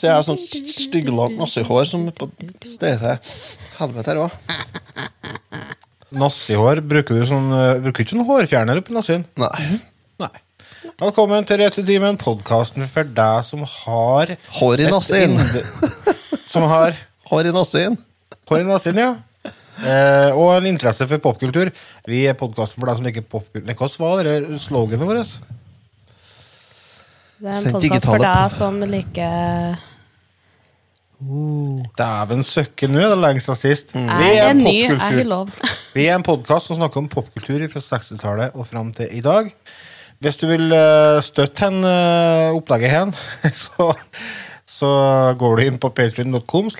[0.00, 2.30] Så jeg har sånn stygglangt nassihår som på
[2.64, 3.18] stedet
[3.76, 4.36] Helvete her òg.
[6.16, 9.26] Nassihår, bruker du sånn eh, Bruker ikke sånn hårfjerner oppi nassien?
[9.36, 9.66] Nei.
[10.22, 10.30] Nei.
[11.02, 15.36] Velkommen til Retutimen, podkasten for deg som har Hår i nassien.
[16.48, 16.96] Som har
[17.28, 18.00] Hår i nassien.
[18.48, 19.10] hår i nassien, ja.
[19.84, 21.68] Eh, og en interesse for popkultur.
[22.08, 23.76] Vi er podkasten for deg som liker popkultur.
[23.76, 25.36] Hva var det sloganet vårt?
[27.36, 29.78] Det er en Den podkast for deg som liker
[31.20, 33.90] Dæven søkke, nå er det lenge siden sist.
[33.92, 35.50] Vi Jeg er en popkultur.
[35.96, 39.50] Vi er en podkast som snakker om popkultur fra 60-tallet og fram til i dag.
[40.20, 43.12] Hvis du vil eh, støtte hen eh, opplegget hen,
[43.64, 43.90] så,
[44.64, 44.90] så
[45.36, 46.72] går du inn på patrion.com.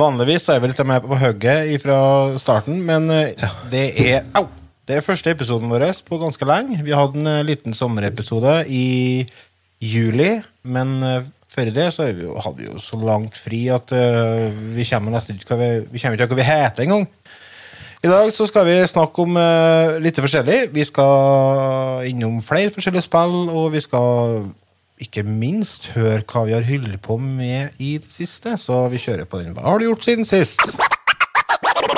[0.00, 1.98] Vanligvis er vi litt med på hugget fra
[2.40, 4.48] starten, men eh, det er Au!
[4.84, 6.82] Det er første episoden vår på ganske lenge.
[6.84, 9.24] Vi hadde en liten sommerepisode i
[9.80, 10.98] juli, men
[11.54, 15.14] før det så vi jo, hadde vi jo så langt fri at uh, vi kommer
[15.14, 17.08] nesten ikke vi, vi kommer ikke hva vi heter engang.
[18.04, 20.58] I dag så skal vi snakke om uh, litt forskjellig.
[20.74, 24.44] Vi skal innom flere forskjellige spill, og vi skal
[25.00, 28.58] ikke minst høre hva vi har holdt på med i det siste.
[28.60, 29.56] Så vi kjører på den.
[29.56, 30.60] Hva har du gjort siden sist?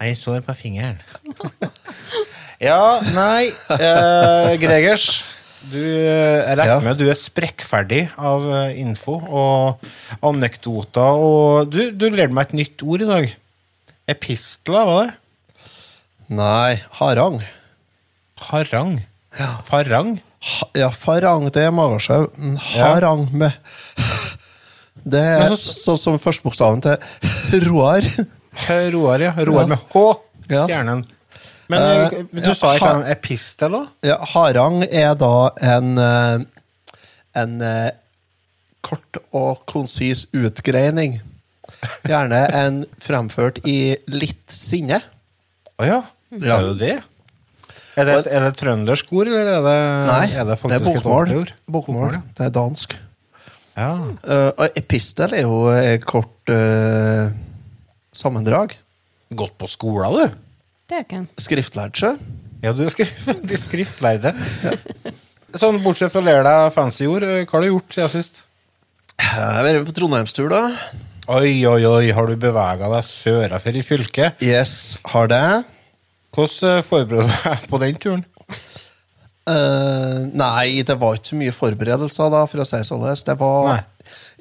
[0.00, 1.00] Jeg sår på fingeren.
[2.60, 5.22] Ja, nei eh, Gregers.
[5.64, 6.80] Du, eh, jeg regner Ja.
[6.84, 9.86] med du er sprekkferdig av eh, info og
[10.28, 11.22] anekdoter.
[11.24, 13.32] Og du, du lærte meg et nytt ord i dag.
[14.12, 15.14] Epistler, var det?
[16.36, 17.38] Nei, harang.
[18.50, 18.98] Harang.
[19.70, 20.18] Farang.
[20.50, 22.26] Ha, ja, farang, det er magesjau.
[22.74, 23.56] Harang med
[25.16, 28.04] Det er sånn som førstebokstaven til Roar.
[28.94, 29.32] Roar, ja.
[29.46, 30.04] Roar med H.
[30.50, 31.04] Stjernen.
[31.70, 33.82] Men uh, Eh, du ja, sa ikke en epistel, da?
[34.10, 36.46] Ja, harang er da en eh,
[37.38, 37.92] En eh,
[38.82, 41.20] kort og konsis utgreining.
[42.02, 44.98] Gjerne en fremført i litt sinne.
[45.78, 46.00] Å ja.
[46.34, 46.56] Ja.
[46.56, 46.96] Er det det?
[48.00, 49.76] Er det, er det trøndersk ord, eller er det,
[50.08, 51.32] Nei, er det det er bokmål.
[51.70, 52.18] Bokmål.
[52.34, 52.96] Det er dansk.
[53.76, 53.92] Ja.
[54.24, 55.62] Uh, og epistel er jo
[56.08, 57.30] kort eh,
[58.16, 58.76] sammendrag.
[59.30, 60.38] Gått på skolen, du?
[60.90, 61.28] Det er ikke en.
[61.38, 62.22] Skriftlært seg.
[62.60, 64.32] Ja, du er skrift, de ja.
[65.58, 68.42] Sånn, bortsett fra å lære deg fancy ord, eh, hva har du gjort siden sist?
[69.20, 70.60] Jeg har vært på trondheimstur, da.
[71.30, 74.42] Oi, oi, oi, har du bevega deg sørafor i fylket?
[74.44, 75.42] Yes, har det.
[76.34, 78.26] Hvordan eh, forbereder du deg på den turen?
[79.50, 83.06] Uh, nei, det var ikke så mye forberedelser, da, for å si sånn.
[83.26, 83.80] Det var Nei.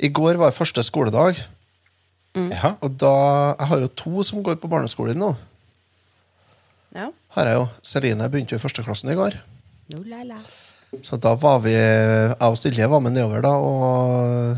[0.05, 1.39] I går var første skoledag,
[2.37, 2.75] Ja.
[2.85, 3.11] og da
[3.59, 5.31] Jeg har jo to som går på barneskolen nå.
[6.95, 7.09] Ja.
[7.35, 7.67] Har jeg jo.
[7.85, 9.37] Celine begynte jo i førsteklassen i går.
[9.93, 10.37] No, la, la.
[11.05, 14.57] Så da var vi Jeg og Silje var med nedover da og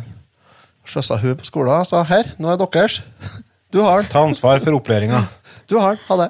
[0.87, 3.01] sløsa hun på skolen og sa her, nå er deres.
[3.71, 4.09] Du har den.
[4.11, 5.21] Ta ansvar for opplæringa.
[5.71, 6.01] Du har den.
[6.09, 6.29] Ha det.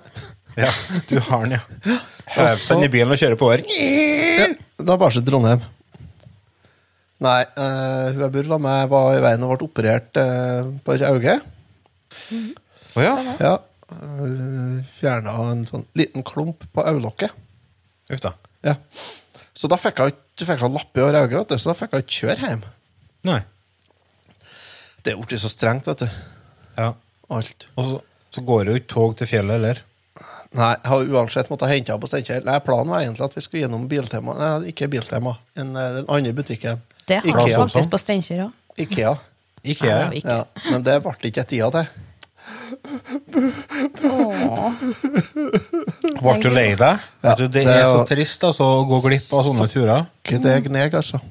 [0.61, 0.69] Ja,
[1.09, 1.95] du har den, ja.
[2.35, 3.63] Hev seg i bilen og kjøre på her.
[3.65, 4.45] Ja,
[4.85, 5.63] da bare til Trondheim.
[7.21, 10.95] Nei, uh, hun jeg bor sammen med, var i veien og ble operert uh, på
[10.95, 11.35] et øye.
[12.97, 13.13] Å ja.
[13.37, 13.53] Ja.
[13.91, 17.35] Uh, Fjerna en sånn liten klump på øyelokket.
[18.11, 18.33] Uff da.
[18.65, 18.75] Ja.
[19.53, 22.47] Så da fikk hun ikke fikk lapp i øyet, så da fikk hun ikke kjøre
[22.47, 22.65] hjem.
[23.29, 23.41] Nei.
[25.05, 26.19] Det er blitt så strengt, vet du.
[26.77, 26.91] Ja.
[27.31, 27.67] Alt.
[27.77, 28.01] Og så,
[28.33, 29.85] så går det jo ikke tog til fjellet heller.
[30.51, 32.43] Nei, jeg har uansett måttet hente henne på Steinkjer.
[32.65, 34.35] Planen var egentlig at vi skulle gjennom Biltema.
[34.35, 35.37] Nei, ikke Biltema.
[35.55, 36.81] En, eh, den andre butikken.
[37.11, 37.49] Det har Ikea.
[37.49, 38.55] vi faktisk på Steinkjer òg.
[38.79, 39.17] Ikea.
[39.61, 39.97] Ikea.
[40.07, 40.37] Nei, Ikea.
[40.39, 41.91] Ja, men det ble ikke tida til.
[46.21, 47.03] Ble du lei deg?
[47.23, 50.07] Ja, du, det, det er så trist altså, å gå glipp av sånne turer.
[50.23, 51.21] Ikke det gneg, altså.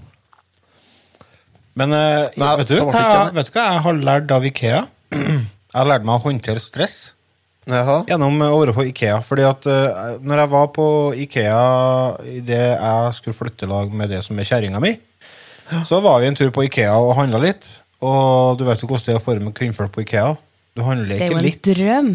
[1.79, 4.85] Men uh, Nei, vet, du, hva, ikke vet du hva jeg har lært av Ikea?
[5.15, 6.97] Jeg har lært meg å håndtere stress
[7.71, 8.01] Jaha.
[8.09, 9.21] gjennom å være på Ikea.
[9.25, 10.87] Fordi at uh, når jeg var på
[11.25, 11.61] Ikea
[12.27, 14.97] idet jeg skulle flytte lag med det som er kjerringa mi,
[15.87, 17.69] så var vi en tur på Ikea og handla litt.
[18.01, 20.35] Og du vet jo hvordan det er å forme kvinnfolk på Ikea.
[20.77, 21.63] Du handler Det er jo en litt.
[21.67, 22.13] drøm.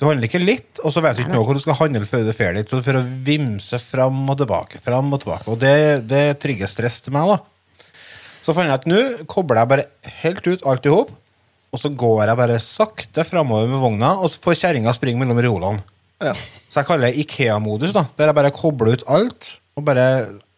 [0.00, 2.24] Du handler ikke litt, og så vet du ikke noe hvor du skal handle før
[2.26, 2.64] du er ferdig.
[2.70, 5.46] Så for å vimse fram og tilbake, fram og tilbake.
[5.52, 5.74] Og det,
[6.10, 7.38] det trigger stress til meg, da.
[8.42, 9.84] Så fant jeg at nå kobler jeg bare
[10.24, 11.12] helt ut alt i hop,
[11.72, 15.38] og så går jeg bare sakte framover med vogna, og så får kjerringa springe mellom
[15.38, 15.84] reolene.
[16.22, 16.34] Ja.
[16.66, 20.08] Så jeg kaller det Ikea-modus, da, der jeg bare kobler ut alt, og bare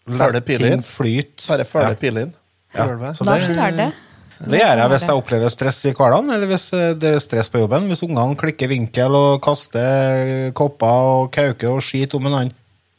[0.05, 1.47] Ting flyte.
[1.49, 1.95] Bare følge Ja.
[2.01, 2.35] pilen.
[2.75, 2.87] Ja.
[2.87, 3.17] Det-
[3.57, 3.93] tar det.
[4.45, 7.49] Det gjør jeg hvis jeg opplever stress i hverdagen, eller hvis eh, det er stress
[7.49, 7.87] på jobben.
[7.89, 12.53] Hvis ungene klikker vinkel og kaster kopper og kauker og skit om en annen.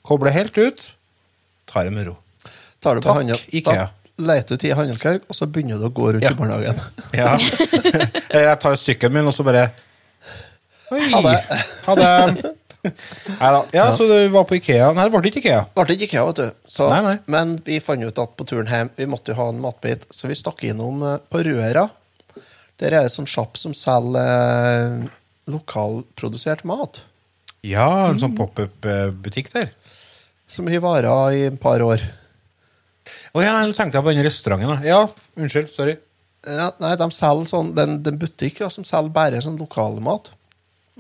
[0.05, 0.95] Kobler helt ut,
[1.67, 2.15] tar det med ro.
[2.81, 3.89] Tar du på Takk, handel, Ikea.
[4.17, 6.31] Da leter du til handelkark, og så begynner du å gå rundt Ja.
[6.31, 6.79] i barnehagen.
[7.13, 7.35] Ja.
[8.31, 9.71] Eller jeg tar sykkelen min, og så bare
[10.91, 11.01] Oi!
[11.11, 11.39] Ha det.
[11.85, 12.55] Ha det.
[12.85, 13.59] Neida.
[13.75, 14.91] Ja, så du var på Ikea.
[14.95, 15.61] Nei, det ble ikke Ikea.
[15.75, 16.69] Ble ikke Ikea, vet du.
[16.77, 17.15] Så, Nei, nei.
[17.31, 20.29] Men vi fant ut at på turen hjem vi måtte jo ha en matbit, så
[20.31, 21.87] vi stakk innom eh, på Røra.
[22.81, 25.05] Der er det sånn sjapp som selger eh,
[25.51, 27.01] lokalprodusert mat.
[27.65, 29.71] Ja, en sånn pop-up-butikk der.
[30.51, 32.03] Som har vara i et par år.
[33.35, 34.83] Å ja, nei, nå tenkte jeg på den restauranten.
[34.85, 34.99] Ja,
[35.37, 35.71] unnskyld.
[35.73, 35.95] Sorry.
[36.45, 39.41] Ja, nei, de selger sånn, den, den en- det en butikk ja, som selger bare
[39.41, 40.29] sånn lokalmat.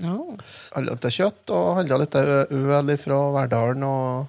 [0.03, 0.35] Oh.
[0.75, 4.25] Handla litt kjøtt og handla litt ø- øl fra Verdalen og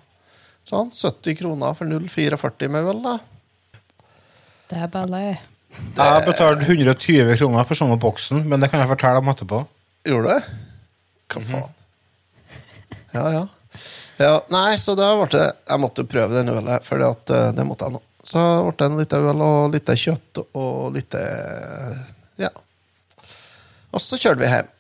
[0.69, 0.93] sånn.
[0.95, 3.17] 70 kroner for 0,44 med øl, da.
[4.71, 5.43] Det er ballet.
[5.97, 9.65] Jeg betalte 120 kroner for sånne boksen, men det kan jeg fortelle om etterpå.
[10.07, 10.63] Gjorde du det?
[11.35, 11.73] Hva faen?
[13.17, 13.43] Ja, ja.
[14.21, 14.33] ja.
[14.53, 18.03] Nei, så da ble det Jeg måtte prøve den ølet, for det måtte jeg nå.
[18.27, 21.19] Så ble det en liten øl og litt kjøtt og litt
[22.39, 22.51] Ja.
[23.93, 24.73] Og så kjørte vi hjem.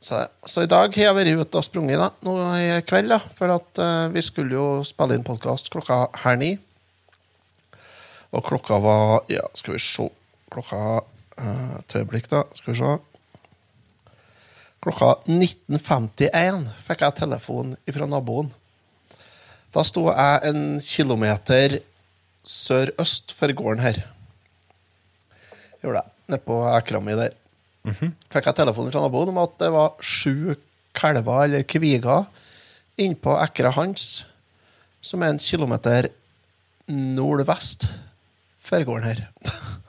[0.00, 0.16] Så,
[0.48, 3.52] så i dag har jeg vært ute og sprunget da, nå i kveld, da, for
[3.52, 6.54] at uh, vi skulle jo spille inn podkast klokka her ni.
[8.32, 10.06] Og klokka var Ja, skal vi se
[10.50, 11.02] Klokka
[11.38, 12.42] eh, Et øyeblikk, da.
[12.54, 12.94] Skal vi se.
[14.82, 18.48] Klokka 19.51 fikk jeg telefon fra naboen.
[19.70, 21.76] Da sto jeg en kilometer
[22.42, 24.00] sørøst for gården her.
[25.84, 26.16] Gjorde jeg.
[26.30, 27.02] Nede på ekra
[27.84, 28.12] mi -hmm.
[28.30, 30.54] Fikk jeg telefon fra naboen om at det var sju
[30.94, 32.26] kalver eller kviger
[32.98, 34.24] innpå ekra hans,
[35.00, 36.08] som er en kilometer
[36.88, 37.88] nordvest
[38.58, 39.28] for gården her.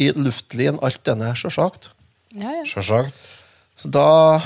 [0.00, 1.90] I luftlinjen alt denne, sjølsagt.
[2.32, 2.64] Ja, ja.
[2.64, 3.44] Sjølsagt.
[3.76, 4.40] Så da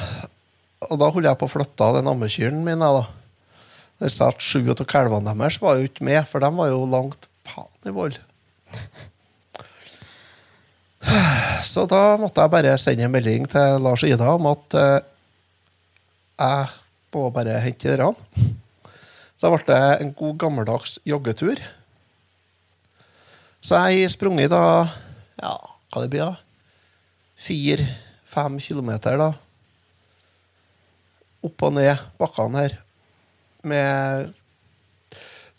[0.85, 2.83] Og da holdt jeg på å flytte den ammekyren min.
[2.83, 3.07] jeg, da.
[4.03, 7.25] Der satt sju av kalvene deres var jo ikke med, for de var jo langt
[7.49, 8.19] faen i vold.
[11.65, 15.07] Så da måtte jeg bare sende en melding til Lars og Ida om at eh,
[16.41, 16.71] jeg
[17.15, 18.11] må bare hente dere.
[19.35, 21.61] Så da ble det en god gammeldags joggetur.
[23.65, 24.65] Så jeg sprunget da
[25.41, 25.55] Ja,
[25.91, 26.37] hva det blir da?
[27.45, 29.33] Fire-fem kilometer, da.
[31.45, 32.79] Opp og ned bakkene her.
[33.65, 34.33] Med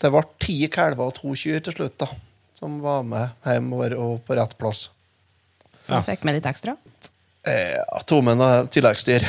[0.00, 2.08] Det ble ti kalver og to kyr til slutt, da.
[2.56, 4.88] Som var med hjemover og på rett plass.
[5.86, 6.76] Så fikk med litt ekstra.
[7.46, 9.22] Ja, to menn og tilleggsdyr,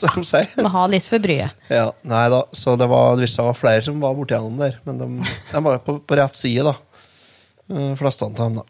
[0.00, 0.46] som de sier.
[0.64, 1.52] Må ha litt for bryet.
[1.68, 4.96] Ja, nei da, så det var, det å flere som var borti gjennom der, men
[4.96, 5.08] de,
[5.50, 6.72] de var på, på rett side, da.
[7.68, 8.64] De fleste av dem, da.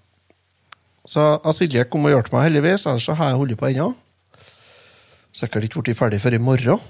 [1.07, 3.89] Så Silje kom og hjalp meg, heldigvis, ellers så har jeg holdt på ennå.
[5.33, 6.83] Sikkert ikke blitt ferdig før i morgen.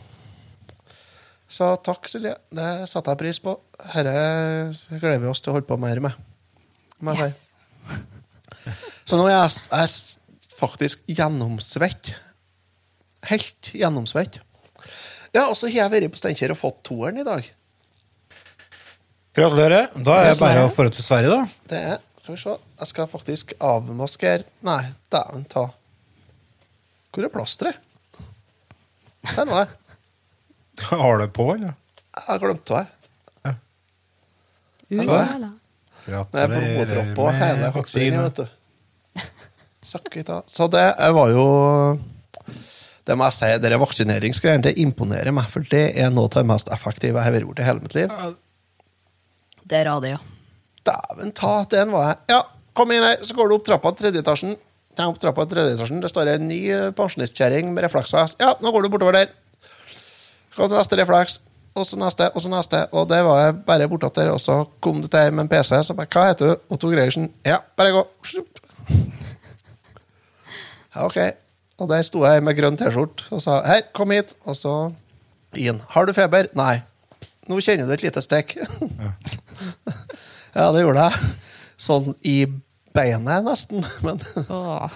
[1.52, 2.35] Så takk, Silje.
[2.49, 3.59] Det setter jeg pris på.
[3.92, 6.16] Dette gleder vi oss til å holde på mer med.
[7.04, 8.00] Må jeg si.
[9.04, 9.92] Så nå er jeg, jeg er
[10.62, 12.12] faktisk gjennomsvett.
[13.31, 14.40] Helt gjennomsvett.
[15.33, 17.47] Ja, og så har jeg vært på Steinkjer og fått toeren i dag.
[19.37, 19.88] Gratulerer.
[19.97, 21.45] Da er det bare å få til Sverige, da.
[21.71, 22.57] Det er Skal vi se.
[22.83, 25.64] Jeg skal faktisk avmaskere Nei, dæven ta.
[27.12, 27.81] Hvor er plasteret?
[29.23, 29.73] Der var jeg.
[30.90, 31.75] Har du på, eller?
[32.12, 32.76] Jeg har glemt det.
[32.76, 32.99] her.
[36.11, 38.49] Ja Det er hele med vaksinen, vaksine.
[39.82, 41.98] Sakket, Så det var jo
[43.02, 46.44] Det må jeg si, dere vaksineringsgreiene det imponerer meg, for det er noe av det
[46.46, 48.12] mest effektive jeg har gjort i hele mitt liv.
[49.66, 50.20] Det er radio.
[50.86, 52.20] Dæven ta, den var jeg.
[52.30, 52.40] Ja,
[52.78, 54.54] kom inn her, så går du opp trappa til tredje etasjen.
[54.98, 56.02] Ja, opp trappa til tredje etasjen.
[56.02, 58.36] Det står en ny eh, pensjonistkjerring med reflekser.
[58.42, 59.32] Ja, nå går du bortover der.
[60.54, 61.40] Gå til neste refleks.
[61.74, 62.82] Og så neste, og så neste.
[62.92, 64.30] Og det var jeg bare bortatt der.
[64.34, 65.78] Og så kom du til med en PC.
[65.86, 66.66] Så bare, hva heter du?
[66.76, 67.30] Otto Greiersen.
[67.48, 68.06] Ja, bare gå.
[70.94, 71.18] Ja, ok.
[71.80, 74.34] Og der sto jeg med grønn T-skjorte og sa hei, kom hit.
[74.46, 74.75] Og så
[75.58, 75.80] inn.
[75.94, 76.50] Har du feber?
[76.58, 76.82] Nei.
[77.50, 78.56] Nå kjenner du et lite stikk.
[80.52, 81.28] Ja, det gjorde jeg.
[81.80, 82.42] Sånn i
[82.92, 83.87] beinet, nesten.
[84.04, 84.18] Men
[84.52, 84.92] Åh.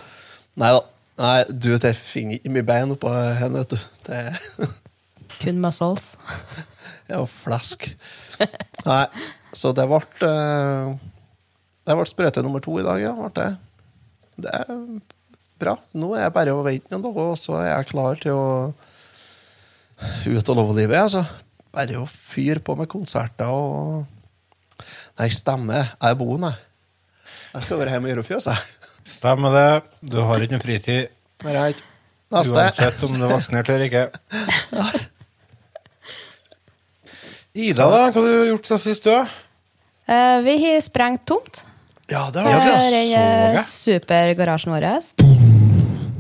[0.60, 0.82] nei da.
[1.16, 3.78] Nei, du, det finner ikke mye bein oppå henne, vet du.
[4.04, 4.68] Det
[5.40, 6.10] Kun muscles.
[7.08, 7.86] jo flesk.
[8.84, 9.06] Nei.
[9.56, 10.92] Så det ble eh,
[11.88, 13.14] Det ble sprøyte nummer to i dag, ja.
[13.16, 13.48] Ble det.
[14.44, 14.74] det er
[15.60, 15.76] bra.
[15.96, 18.46] Nå er jeg bare å vente noen dager, og så er jeg klar til å
[20.26, 20.98] ut og love livet.
[21.06, 21.22] Altså.
[21.76, 24.04] Bare å fyre på med konserter og
[25.16, 25.78] Nei, stemme.
[25.80, 26.58] Jeg er boende, jeg.
[27.54, 28.90] Jeg skal være hjemme i Eurofjøs, jeg.
[29.16, 29.68] Stemmer det.
[30.12, 31.06] Du har ikke noe fritid
[31.46, 31.80] Right.
[32.32, 32.52] Neste.
[32.58, 34.04] uansett om du er vaksinert eller ikke.
[37.56, 38.02] Ida, da?
[38.10, 39.14] Hva har du gjort siden sist, du?
[40.12, 41.62] Eh, vi har sprengt tomt.
[42.12, 43.14] Ja, det har vi.
[43.16, 45.35] eh, supergarasjen vår.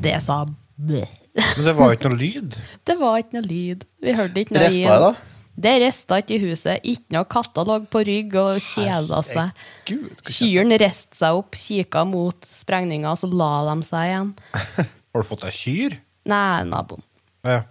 [0.06, 0.40] Det sa.
[0.78, 2.54] Men det var ikke noe lyd.
[2.88, 3.82] Det var ikke noe lyd.
[4.04, 5.14] Vi hørte ikke noe Resta jeg, da?
[5.56, 6.82] Det resta ikke i huset.
[6.84, 9.62] Ikke noe katter lå på rygg og kjeda seg.
[10.28, 14.34] Kyrne reiste seg opp, kikka mot sprengninga, så la de seg igjen.
[15.16, 15.96] Har du fått deg kyr?
[16.28, 17.00] Nei, naboen.
[17.46, 17.62] Ja.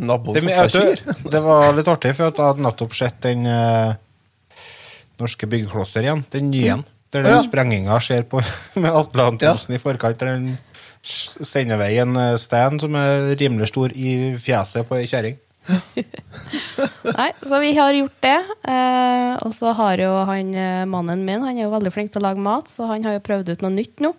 [0.00, 1.14] Naboen Det, fått seg kyr.
[1.36, 3.92] det var litt artig, for jeg hadde nettopp sett den eh,
[5.20, 6.24] norske byggeklosser igjen.
[6.32, 6.90] Den nye Mm.
[7.14, 7.42] Der den Ja.
[7.44, 8.40] sprenginga skjer på
[8.82, 10.18] med Atle Antonsen i forkant.
[10.18, 10.56] Der den
[11.04, 15.40] sender vei en eh, stein som er rimelig stor i fjeset på ei kjerring.
[17.18, 18.40] Nei, så vi har gjort det.
[18.68, 22.20] Eh, og så har jo han eh, mannen min Han er jo veldig flink til
[22.22, 24.12] å lage mat, så han har jo prøvd ut noe nytt nå.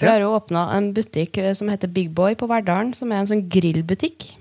[0.00, 3.22] Vi har jo åpna en butikk eh, som heter Big Boy på Verdalen, som er
[3.22, 4.32] en sånn grillbutikk.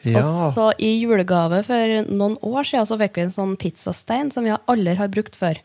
[0.00, 0.22] Ja.
[0.24, 4.46] Og så i julegave for noen år siden så fikk vi en sånn pizzastein som
[4.48, 5.60] vi aldri har brukt før.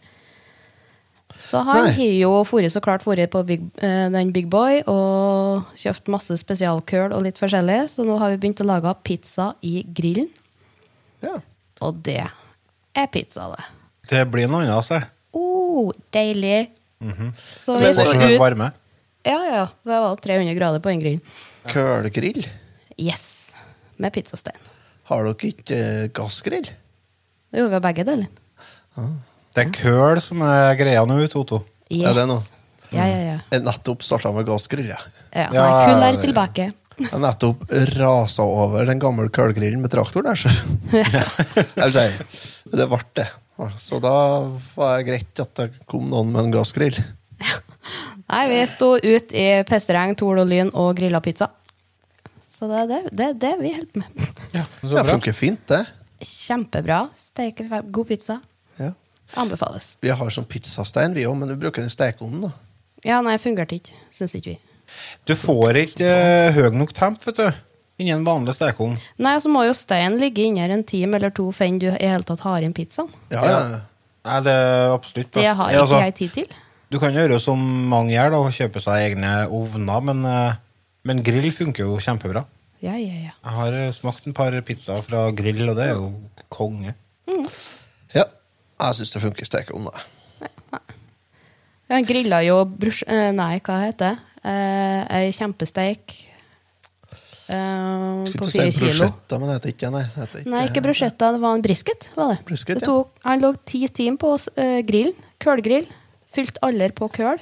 [1.46, 5.68] Så han har jo fôret, så klart vært på Big, eh, den Big Boy og
[5.78, 9.84] kjøpt masse spesialkøl og litt forskjellig, så nå har vi begynt å lage pizza i
[9.86, 10.30] grillen.
[11.22, 11.38] ja.
[11.84, 12.22] Og det
[12.96, 13.64] er pizza, det.
[14.10, 15.02] Det blir noe annet, altså.
[15.36, 16.70] Oh, deilig.
[17.60, 18.72] Så vi skal ut varme.
[19.25, 19.66] Ja, ja.
[19.84, 21.22] Det var 300 grader på den grillen.
[21.68, 22.46] Kølgrill.
[22.96, 23.54] Yes.
[23.98, 24.58] Med pizzastein.
[25.10, 26.70] Har dere ikke eh, gassgrill?
[27.56, 28.30] Jo, vi har begge deler.
[29.55, 31.62] Det er køl som er greia nå, Toto.
[31.88, 32.09] Yes.
[32.09, 32.41] Er det noe?
[32.91, 33.35] Ja, ja, ja.
[33.53, 34.89] Jeg nettopp starta med gassgrill.
[34.91, 35.13] jeg.
[35.31, 35.45] ja.
[35.55, 36.71] Ja, kull er tilbake.
[36.95, 37.65] Jeg nettopp
[37.97, 40.47] rasa over den gamle kølgrillen med traktor der, så
[41.95, 42.05] si,
[42.71, 43.25] Det ble det.
[43.83, 44.13] Så da
[44.77, 46.95] var det greit at det kom noen med en gassgrill.
[48.31, 51.50] Nei, vi sto ut i pissregn, tol og lyn og grilla pizza.
[52.55, 54.41] Så det er det, det, er det vi holder på med.
[54.55, 55.83] Ja, Det funker fint, det.
[56.24, 57.05] Kjempebra.
[57.19, 58.39] Steker god pizza.
[59.38, 59.96] Anbefales.
[60.01, 62.48] Vi har sånn pizzastein, vi òg, men vi bruker den stekeovnen.
[62.48, 62.51] da.
[63.06, 63.94] Ja, nei, fungerte ikke.
[64.15, 64.60] Syns ikke vi.
[65.25, 67.62] Du får ikke uh, høy nok temp, vet du.
[68.01, 68.98] Inni en vanlig stekeovn.
[69.24, 71.96] Nei, så må jo steinen ligge inni her en time eller to før du i
[71.96, 73.12] hele tatt har inn pizzaen.
[73.32, 73.60] Ja, Ja.
[73.60, 73.82] ja.
[74.25, 76.54] Nei, det er absolutt Det har ikke altså, jeg tid til.
[76.89, 77.62] Du kan gjøre som
[77.92, 80.56] mange gjør, da, og kjøpe seg egne ovner, men, eh,
[81.06, 82.42] men grill funker jo kjempebra.
[82.82, 83.34] Ja, ja, ja.
[83.46, 86.10] Jeg har smakt en par pizzaer fra grill, og det er jo
[86.50, 86.96] konge.
[87.30, 87.44] ja.
[88.79, 89.91] Jeg syns det funker i stekeovnen.
[89.91, 90.79] da.
[91.94, 93.03] Han grilla jo brus...
[93.08, 94.39] eh, Nei, hva heter det?
[94.46, 96.15] Eh, Ei kjempesteik
[97.46, 98.88] Uh, på ikke si fire kilo.
[98.89, 99.89] bruschetta, men det heter ikke.
[99.94, 102.08] Nei, det heter Nei, ikke bruschetta, det var en brisket.
[102.15, 102.38] var det.
[102.48, 105.13] Brisket, det tok, Han lå ti timer på uh, grillen.
[105.46, 105.86] Kølgrill.
[106.34, 107.38] Fylt aller på køl.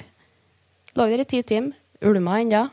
[1.00, 1.72] Lå der i ti timer.
[2.04, 2.66] Ulma ennå.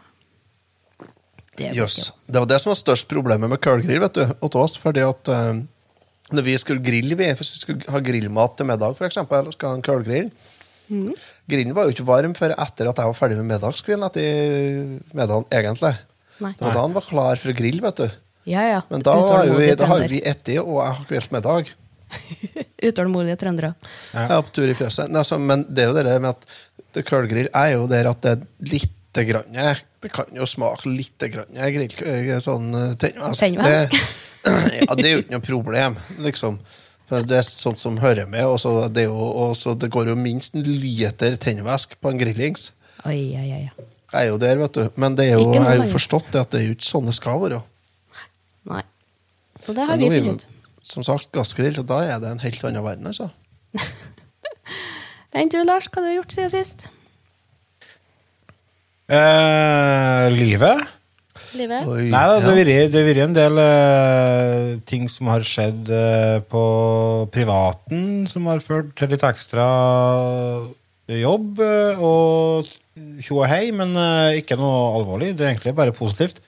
[1.55, 1.71] ja.
[1.71, 2.09] Jøss.
[2.09, 2.33] ikke.
[2.33, 4.75] Det var det som var størst problemet med kølgrill vet du, Otto, oss.
[4.75, 5.63] fordi at eh,
[6.35, 9.55] når vi skulle grille, vi, hvis vi skulle ha grillmat til middag, for eksempel, eller
[9.55, 10.31] skal ha en kølgrill
[10.87, 11.11] mm.
[11.51, 15.47] Grillen var jo ikke varm før etter at jeg var ferdig med middagskvelden etter middagen,
[15.51, 15.93] egentlig.
[16.41, 16.53] Nei.
[16.57, 18.19] Det var da han var klar for å grille, vet du.
[18.49, 18.81] Ja, ja.
[18.89, 21.73] Men da, var jo vi, har jo vi etter, og jeg har kvelt middag.
[22.87, 23.75] Utålmodige trøndere.
[24.11, 24.25] Ja.
[24.25, 25.13] Jeg er på tur i fjøset.
[25.43, 29.23] Men det er jo det med at kullgrill er jo der at det er lite
[29.25, 33.39] grann Det kan jo smake lite grann grill, eh, sånn eh, tennvask.
[33.39, 33.91] Tennvask?
[34.43, 36.59] Det, ja, det er jo ikke noe problem, liksom.
[37.11, 38.45] Det er sånt som hører med.
[38.47, 39.03] Og så det,
[39.81, 42.71] det går jo minst en liter tennvæsk på en grillings.
[43.05, 43.65] Oi, oi, oi.
[44.11, 44.87] Jeg er jo der, vet du.
[44.95, 47.11] Men det er jo, jeg har jo forstått det at det er jo ikke sånn
[47.11, 47.59] det skal være.
[48.71, 48.81] Nei.
[49.61, 50.47] Så det har vi funnet ut.
[50.81, 53.29] Som sagt, gassgrill, og da er det en helt annen verden, altså.
[55.37, 56.87] Enn du, Lars, hva har du gjort siden sist?
[59.11, 60.79] Eh, livet?
[61.59, 61.87] Livet?
[61.91, 62.83] Oi, Nei da, det har ja.
[62.87, 66.61] det har vært en del eh, ting som har skjedd eh, på
[67.33, 69.65] privaten, som har ført til litt ekstra
[71.11, 72.71] jobb eh, og
[73.19, 75.33] tjo og hei, men eh, ikke noe alvorlig.
[75.35, 76.39] Det er egentlig bare positivt.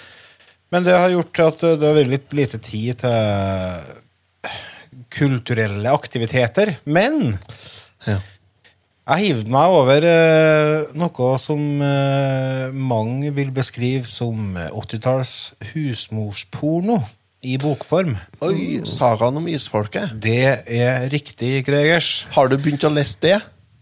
[0.71, 4.53] Men det har gjort at det har vært litt lite tid til
[5.13, 6.77] kulturelle aktiviteter.
[6.85, 7.35] Men
[8.07, 8.17] Ja.
[9.03, 15.33] Jeg hivde meg over eh, noe som eh, mange vil beskrive som eh, 80-talls
[15.73, 17.01] husmorsporno.
[17.43, 18.13] i bokform.
[18.47, 20.13] Oi, sagaen om isfolket.
[20.23, 22.23] Det er riktig, Gregers.
[22.31, 23.33] Har du begynt å lese det?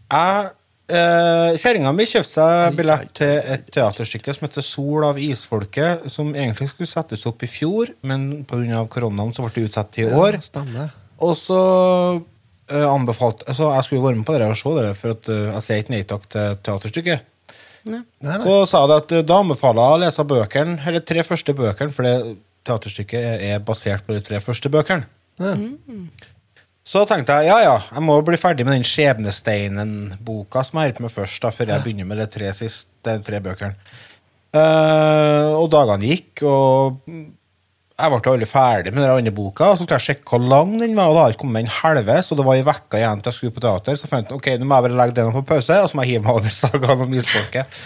[0.09, 0.47] Jeg
[0.89, 6.33] eh, Kjerringa mi kjøpte seg billett til et teaterstykke som heter 'Sol av isfolket', som
[6.33, 8.81] egentlig skulle settes opp i fjor, men pga.
[8.89, 10.41] koronaen så ble det utsatt til i år.
[10.41, 10.89] Ja, stemmer.
[11.21, 11.61] Og så
[12.71, 15.41] eh, anbefalt altså Jeg skulle være med på det og se det, for at uh,
[15.51, 17.27] jeg sier ikke nei takk til teaterstykket.
[17.81, 18.01] Ja.
[18.01, 18.41] Nei, nei.
[18.45, 21.95] Så sa jeg at uh, da anbefaler jeg å lese bøkene, eller tre første bøkene,
[21.95, 22.15] for det
[22.67, 25.09] teaterstykket er, er basert på de tre første bøkene.
[25.41, 25.55] Ja.
[26.91, 30.97] Så tenkte jeg ja, ja, jeg må bli ferdig med den Skjebnesteinen-boka som jeg holdt
[30.97, 33.77] på med først, da, før jeg begynner med de tre, siste, de tre bøkene.
[34.51, 36.97] Uh, og dagene gikk, og
[38.01, 39.70] jeg ble aldri ferdig med den andre boka.
[39.70, 41.75] Og så skulle jeg sjekke hvor lang den var, og da hadde jeg kommet en
[41.77, 44.39] helve, Så det var i vekka igjen til jeg skulle på teater, så fant jeg
[44.39, 46.41] ok, nå må jeg bare legge den på pause, og så må jeg hive meg
[46.41, 47.79] over sagaen om isfolket.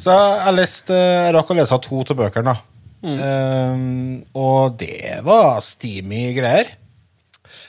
[0.00, 2.74] Så jeg, leste, jeg rakk å lese to av bøkene, da.
[2.98, 6.74] Um, og det var steamy greier.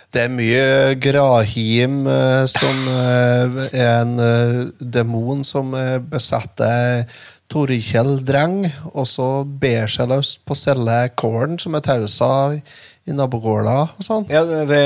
[0.10, 5.70] Det er mye Grahim eh, som eh, er en eh, demon som
[6.10, 7.04] besetter
[7.50, 8.62] Torkjell Dreng,
[8.94, 14.06] og så ber seg løs på å selge kålen som er tausa i nabogårda og
[14.06, 14.28] sånn.
[14.30, 14.82] Ja, det, det,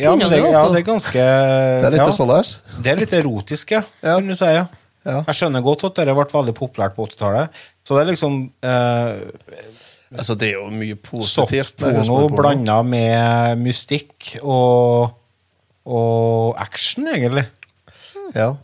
[0.00, 2.54] ja, det, ja, det er ganske Det er litt ja, såleis?
[2.80, 3.82] Det er litt erotisk, ja.
[4.00, 4.16] Ja.
[4.16, 4.64] Kan du si, ja.
[5.04, 5.20] Ja.
[5.28, 7.60] Jeg skjønner godt at dette ble veldig populært på 80-tallet.
[7.84, 9.12] Så det er liksom eh,
[10.10, 11.76] Altså, det er jo mye positivt.
[11.78, 15.12] softporno blanda med mystikk og,
[15.86, 17.44] og action, egentlig.
[18.34, 18.56] Ja.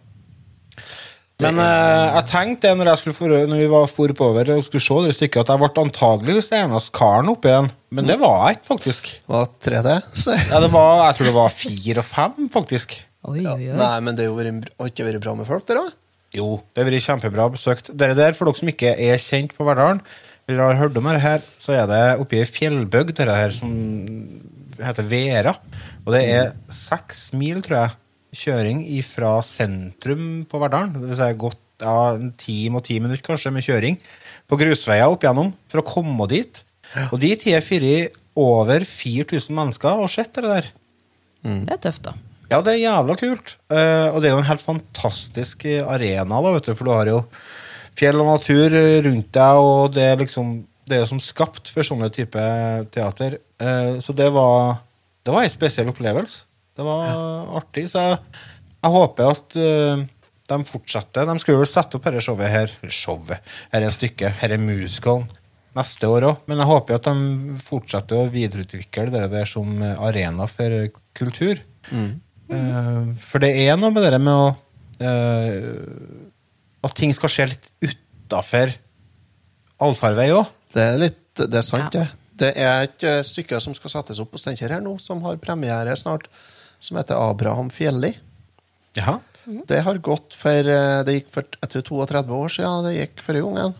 [1.45, 5.01] Men eh, jeg tenkte når, jeg for, når vi var for oppover og skulle se
[5.05, 7.69] det stykket, at jeg ble antageligvis den eneste karen oppi den.
[7.93, 9.11] Men det var jeg ikke, faktisk.
[9.29, 9.93] Hva 3D?
[10.17, 10.33] Så.
[10.39, 12.97] Ja, det var, jeg tror det var fire og fem, faktisk.
[13.27, 13.53] Oi, Ja.
[13.59, 13.77] oi, oi.
[13.77, 15.87] Nei, men det har jo ikke vært bra med folk der da?
[16.37, 17.93] Jo, det har vært kjempebra besøkt.
[17.93, 20.01] Dere der, for dere som ikke er kjent på Verdalen,
[20.49, 23.53] eller har hørt om det her, så er det oppe i ei fjellbygd det her
[23.53, 23.71] som
[24.81, 25.57] heter Vera.
[26.07, 27.97] Og det er seks mil, tror jeg,
[28.37, 30.95] kjøring fra sentrum på Verdalen.
[30.97, 33.99] Det vil si godt ja, en time og ti minutter kanskje med kjøring
[34.49, 36.63] på grusveier opp igjennom for å komme dit.
[37.11, 40.71] Og dit har jeg vært over 4000 mennesker og sett det der.
[41.47, 42.15] Det er tøft, da.
[42.51, 43.57] Ja, det er jævla kult.
[43.73, 46.93] Uh, og det er jo en helt fantastisk eh, arena, da, vet du, for du
[46.95, 47.21] har jo
[47.99, 51.83] fjell og natur rundt deg, og det er liksom Det er jo som skapt for
[51.83, 52.43] sånne type
[52.95, 53.41] teater.
[53.59, 54.85] Uh, så det var
[55.27, 56.46] Det var en spesiell opplevelse.
[56.77, 57.09] Det var
[57.61, 57.87] artig.
[57.91, 58.19] Så jeg,
[58.83, 60.05] jeg håper at uh,
[60.47, 61.27] de fortsetter.
[61.27, 63.41] De skulle vel sette opp dette showet her Showet.
[63.73, 64.37] Her er stykket.
[64.43, 65.27] Her er musicalen.
[65.77, 66.45] Neste år òg.
[66.49, 70.87] Men jeg håper at de fortsetter å videreutvikle det der som arena for
[71.17, 71.61] kultur.
[71.91, 74.47] Eh, for det er noe med det med å
[75.03, 78.73] uh, At ting skal skje litt utafor
[79.83, 80.49] allfarvei òg.
[80.73, 82.07] Det er litt Det er sant, Ja.
[82.07, 82.23] det.
[82.37, 85.93] Det er et stykke som skal settes opp på Steinkjer her nå, som har premiere
[85.97, 86.27] snart,
[86.87, 88.13] som heter Abraham Fjelli.
[88.97, 89.19] Jaha.
[89.67, 93.21] Det har gått for eh, Det gikk for jeg tror 32 år siden det gikk
[93.23, 93.75] forrige gangen.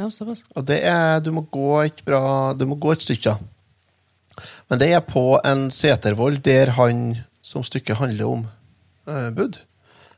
[0.00, 0.42] Ja, såpass.
[0.56, 3.36] Og det er Du må gå et bra Du må gå et stykke.
[4.68, 8.44] Men det er på en setervoll der han som stykket handler om,
[9.10, 9.60] uh, bodde.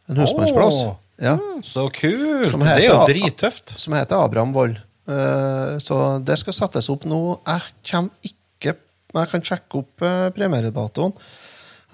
[0.09, 0.83] En husmannsplass.
[0.85, 1.39] Oh, Ja.
[1.63, 2.49] Så kult!
[2.51, 3.75] Som Det er jo drittøft.
[3.81, 4.77] Som heter Abraham Vold.
[5.09, 7.21] Eh, så det skal settes opp nå.
[7.47, 8.75] Jeg kommer ikke
[9.15, 11.13] Jeg kan sjekke opp uh, premieredatoen.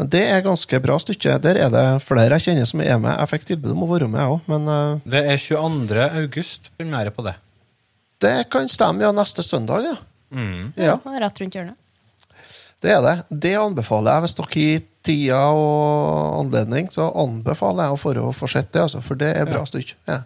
[0.01, 1.37] Men Det er ganske bra stykke.
[1.45, 3.13] Der er det flere jeg kjenner som er med.
[3.13, 6.07] Jeg fikk tilbud om å være med, jeg òg, men uh, Det er 22.
[6.23, 7.35] august premiere på det.
[8.25, 9.13] det kan stemme, ja.
[9.13, 9.99] Neste søndag, ja.
[10.33, 10.73] Mm.
[10.81, 10.97] ja.
[11.05, 11.77] Rett rundt hjørnet.
[12.81, 13.15] Det er det.
[13.29, 14.25] Det anbefaler jeg.
[14.25, 18.87] Hvis dere har tida og anledning, så anbefaler jeg å for å få sett det,
[18.87, 19.99] altså, for det er bra stykke.
[20.09, 20.23] Ja.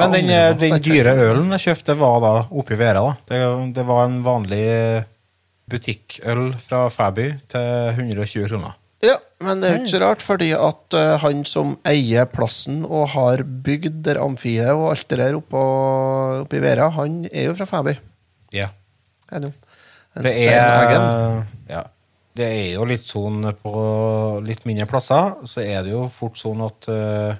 [0.00, 3.02] Men den, eh, den dyre ølen jeg kjøpte, var da oppi i Vera.
[3.04, 3.16] da.
[3.30, 3.40] Det,
[3.78, 4.66] det var en vanlig
[5.70, 8.76] butikkøl fra Fæby til 120 kroner.
[9.00, 12.82] Ja, men det er jo ikke så rart, fordi at uh, han som eier plassen
[12.84, 15.62] og har bygd der amfiet og alt det der oppå,
[16.42, 17.96] oppe i Vera, han er jo fra Fæby.
[18.52, 18.68] Ja.
[19.30, 19.52] Er det,
[20.20, 21.82] Det er, ja.
[22.36, 23.74] det er jo litt sånn på
[24.44, 27.38] litt mindre plasser, så er det jo fort sånn at eh,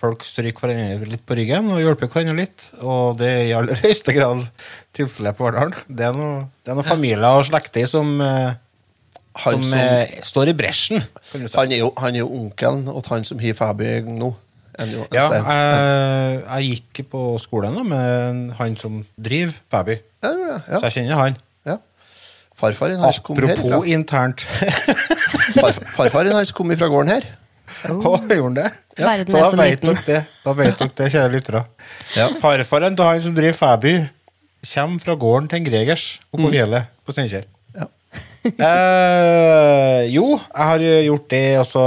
[0.00, 2.68] folk stryker hverandre litt på ryggen og hjelper hverandre litt.
[2.80, 4.46] Og det er i aller høyeste grad
[4.96, 5.76] tilfellet på Verdalen.
[5.88, 8.52] Det er noen noe familier og slekter som, eh,
[9.44, 11.04] som, som- eh, står i bresjen.
[11.22, 11.42] Si.
[11.56, 14.30] Han er jo, han er jo onkelen til han som har Fæby nå.
[14.78, 20.30] En, en Ja, jeg, jeg gikk på skolen da, med han som driver Fæby, Ja,
[20.38, 20.58] ja.
[20.78, 21.38] så jeg kjenner han.
[22.58, 23.86] Farfaren hans kom Apropos herfra.
[23.86, 24.40] internt.
[25.60, 27.26] Farf farfaren hans kom fra gården her.
[27.88, 28.68] Å, gjorde han det?
[28.98, 29.88] Verden så er da så vet liten.
[29.88, 31.64] dere det, da vet dere det, kjære lyttere.
[32.16, 32.28] Ja.
[32.40, 33.96] Farfaren til han som driver Fæby,
[34.68, 37.46] Kommer fra gården til en Gregers oppå fjellet på Steinkjer.
[37.78, 37.88] Ja.
[38.48, 41.82] Eh, jo, jeg har gjort det, og så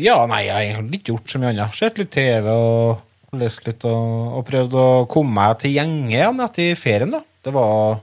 [0.00, 1.76] Ja, nei, jeg har ikke gjort så mye annet.
[1.76, 6.40] Sett litt TV og lest litt og, og prøvd å komme meg til gjenge igjen
[6.46, 7.20] etter ferien, da.
[7.44, 7.98] Det var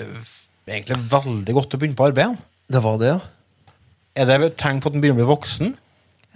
[0.00, 0.30] eh,
[0.70, 2.38] egentlig veldig godt å begynne på arbeid igjen.
[2.72, 3.18] Det var det, ja.
[4.16, 5.74] Er det tegn på at en begynner å bli voksen?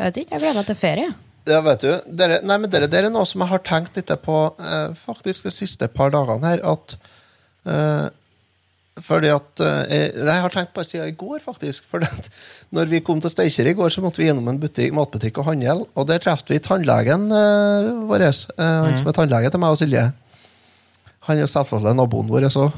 [0.01, 1.09] Jeg vet ikke, jeg gleder meg til ferie.
[1.49, 4.13] Ja, vet du, dere, nei, men dere, dere er noe som jeg har tenkt litt
[4.25, 6.63] på eh, faktisk de siste par dagene her.
[6.65, 6.95] At
[7.69, 8.07] eh,
[9.05, 11.85] Fordi at eh, jeg, har tenkt på det siden i går, faktisk.
[11.91, 12.05] For
[12.77, 15.51] når vi kom til Steinkjer i går, så måtte vi gjennom en butikk, matbutikk og
[15.51, 15.85] handle.
[15.93, 18.25] Og der traff vi tannlegen eh, vår.
[18.25, 20.07] Eh, han som er tannlege til meg og Silje.
[21.29, 22.73] Han er selvfølgelig naboen vår òg.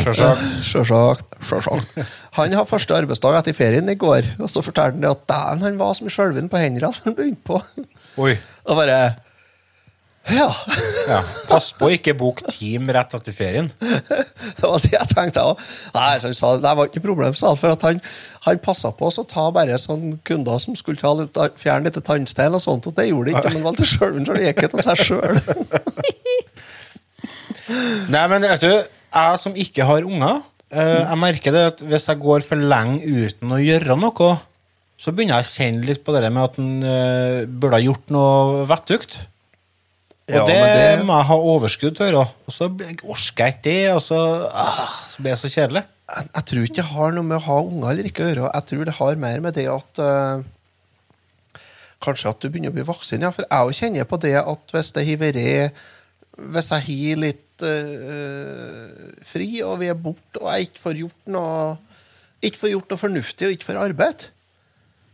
[0.00, 1.34] Sjølsagt.
[1.44, 1.98] Sjølsagt.
[2.38, 5.66] Han har første arbeidsdag etter ferien i går, og så forteller han det at dæven,
[5.66, 7.60] han var så mye skjelven på hendene da han begynte på.
[8.24, 8.34] Oi.
[8.68, 8.96] Og bare
[10.30, 10.46] Ja.
[11.10, 11.16] Ja.
[11.50, 13.72] Pass på å ikke bok team rett etter ferien.
[13.82, 15.58] Det var det jeg tenkte òg.
[15.92, 17.58] Det var ikke problem, sa han.
[17.58, 17.98] For at han,
[18.46, 22.54] han passa på å ta bare sånne kunder som skulle ta litt, fjerne litt tannstein
[22.54, 23.54] og sånt, og det gjorde det ikke.
[23.56, 25.36] Men valgte sjølven, så det gikk av seg sjøl.
[28.12, 28.72] Nei, men vet du,
[29.12, 30.40] jeg som ikke har unger,
[30.72, 34.30] eh, jeg merker det at hvis jeg går for lenge uten å gjøre noe,
[35.02, 38.12] så begynner jeg å kjenne litt på det med at en eh, burde ha gjort
[38.14, 39.18] noe vettugt.
[40.30, 42.28] Og Ja, det, det- må jeg ha overskudd til å gjøre.
[42.46, 45.82] Og så orker jeg ikke det, og så, ah, så blir det så kjedelig.
[46.12, 48.50] Jeg, jeg tror ikke det har noe med å ha unger eller ikke å gjøre.
[48.54, 50.42] Jeg tror det har mer med det at uh,
[52.02, 53.22] Kanskje at du begynner å bli voksen.
[53.22, 55.82] Ja, for jeg kjenner på det at hvis det har vært
[56.52, 61.32] Hvis jeg har litt eh, fri, og vi er borte, og jeg ikke får gjort
[61.34, 61.56] noe
[62.42, 64.26] Ikke får gjort noe fornuftig og ikke får arbeid,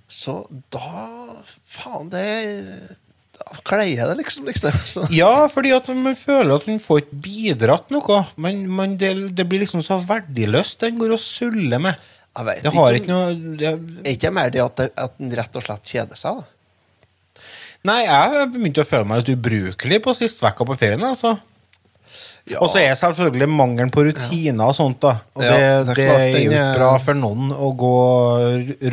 [0.09, 0.41] så
[0.73, 1.05] da
[1.69, 2.25] Faen, det
[3.39, 4.47] Da kleier det liksom.
[4.49, 4.79] liksom.
[4.95, 5.07] Så.
[5.15, 8.25] Ja, fordi at man føler at man får ikke bidratt noe.
[8.41, 12.09] Man, man, det, det blir liksom så verdiløst den går og suller med.
[12.39, 13.71] Jeg vet Det har ikke noe det,
[14.05, 16.41] Er ikke mer det at, det, at den rett og slett kjeder seg?
[16.41, 16.55] da?
[17.89, 21.05] Nei, jeg begynte å føle meg litt ubrukelig på sist vekka på ferien.
[21.07, 21.37] altså.
[22.49, 22.59] Ja.
[22.65, 25.17] Og så er selvfølgelig mangelen på rutiner og sånt, da.
[25.37, 27.95] Og Ja, det, det er det, er jo ikke bra for noen å gå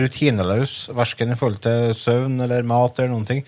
[0.01, 3.43] rutineløs, verken i forhold til søvn eller mat eller noen ting.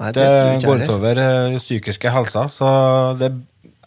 [0.00, 0.86] Nei, Det, det går heller.
[0.88, 2.46] utover eh, psykiske helsa.
[2.52, 2.70] Så
[3.20, 3.32] det,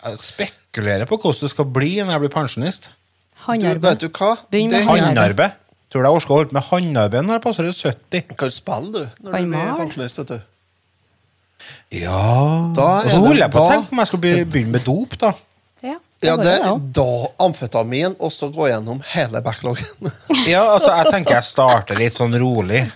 [0.04, 2.90] jeg spekulerer på hvordan det skal bli når jeg blir pensjonist.
[2.92, 4.88] Det- håndarbeid.
[4.88, 5.60] Håndarbeid.
[5.94, 8.24] Tror du jeg orker å holde på med håndarbeid når jeg passer 70?
[8.30, 10.18] Du kan spille, du, når Kan du blir pensjonist.
[10.22, 10.40] vet du.
[11.94, 14.46] Ja Da Og så det- holder jeg på å da- tenke om jeg skal be-
[14.46, 15.34] begynne med dop, da.
[15.84, 16.92] Ja, Ja, går det, er også.
[16.94, 20.12] da amfetamin, og så gå gjennom hele backloggen.
[20.48, 22.92] Ja, altså, jeg tenker jeg starter litt sånn rolig.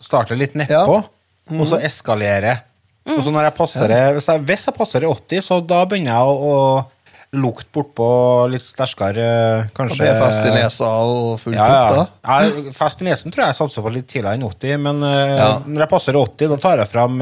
[0.00, 1.04] Starter litt nedpå,
[1.52, 2.62] og så eskalerer.
[3.06, 6.22] Og så når jeg passerer hvis, jeg, hvis jeg passerer 80, så da begynner jeg
[6.22, 6.86] å, å
[7.34, 12.04] lukte bortpå litt sterkere, Kanskje kanskje blir fest i nesa og full Ja, pupp, ja.
[12.04, 12.40] da.
[12.42, 15.36] Jeg, fest i nesen tror jeg jeg satser på litt tidligere enn 80, men eh,
[15.38, 15.58] Ja.
[15.66, 17.20] når jeg passer 80, da tar jeg fram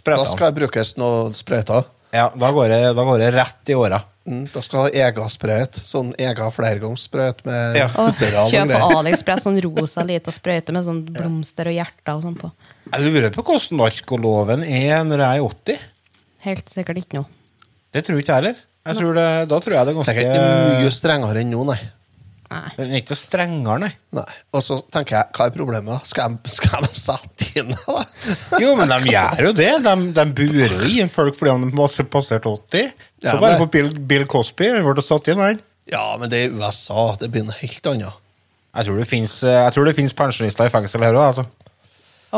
[0.00, 1.88] uh, Da skal det brukes noen sprøyter.
[2.10, 4.00] Ja, da går, det, da går det rett i åra.
[4.26, 5.78] Mm, da skal ha egen sprøyt.
[5.86, 7.86] Sånn egen flergangssprøyt med Ja.
[8.02, 8.72] Og kjøp.
[8.98, 12.50] AliExpress sånn rosa lita sprøyte med sånn blomster og hjerter og sånn på.
[12.90, 15.86] Jeg lurer på hvordan narkoloven er når jeg er 80.
[16.48, 17.30] Helt sikkert ikke noe.
[17.94, 18.60] Det tror ikke jeg heller.
[18.90, 21.64] Jeg tror det, da tror jeg det er ganske Sikkert ikke mye strengere enn nå,
[21.68, 21.80] nei.
[22.50, 22.70] Nei.
[22.74, 23.90] Den er ikke strengere, nei.
[24.16, 24.24] nei.
[24.58, 26.08] Og så tenker jeg, hva er problemet?
[26.10, 28.00] Skal jeg, skal sette inn da?
[28.58, 29.68] Jo, men de gjør jo det.
[29.84, 32.90] De, de burer jo inn folk fordi de har passert 80.
[33.22, 34.72] Ja, Så bare på Bill, Bill Cosby.
[34.82, 35.62] Ble satt inn, han.
[35.90, 37.12] Ja, men det er USA.
[37.20, 38.18] Det blir noe helt annet.
[38.74, 41.46] Jeg tror det finnes pensjonister i fengsel her òg, altså.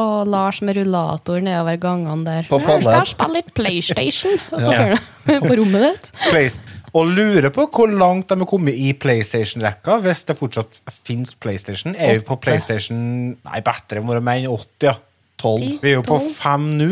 [0.00, 2.46] Og Lars med rullator nedover gangene der.
[2.48, 4.38] På Jeg spiller litt PlayStation.
[4.52, 4.96] Og så Ja.
[5.26, 6.60] du på rommet ditt.
[6.92, 11.94] Og lurer på hvor langt de er kommet i PlayStation-rekka, hvis det fortsatt fins PlayStation.
[11.96, 12.98] Er vi på PlayStation
[13.32, 14.98] Nei, bedre må det mene 80, ja.
[15.40, 15.78] Tolv.
[15.82, 16.90] Vi er jo på 5 nå.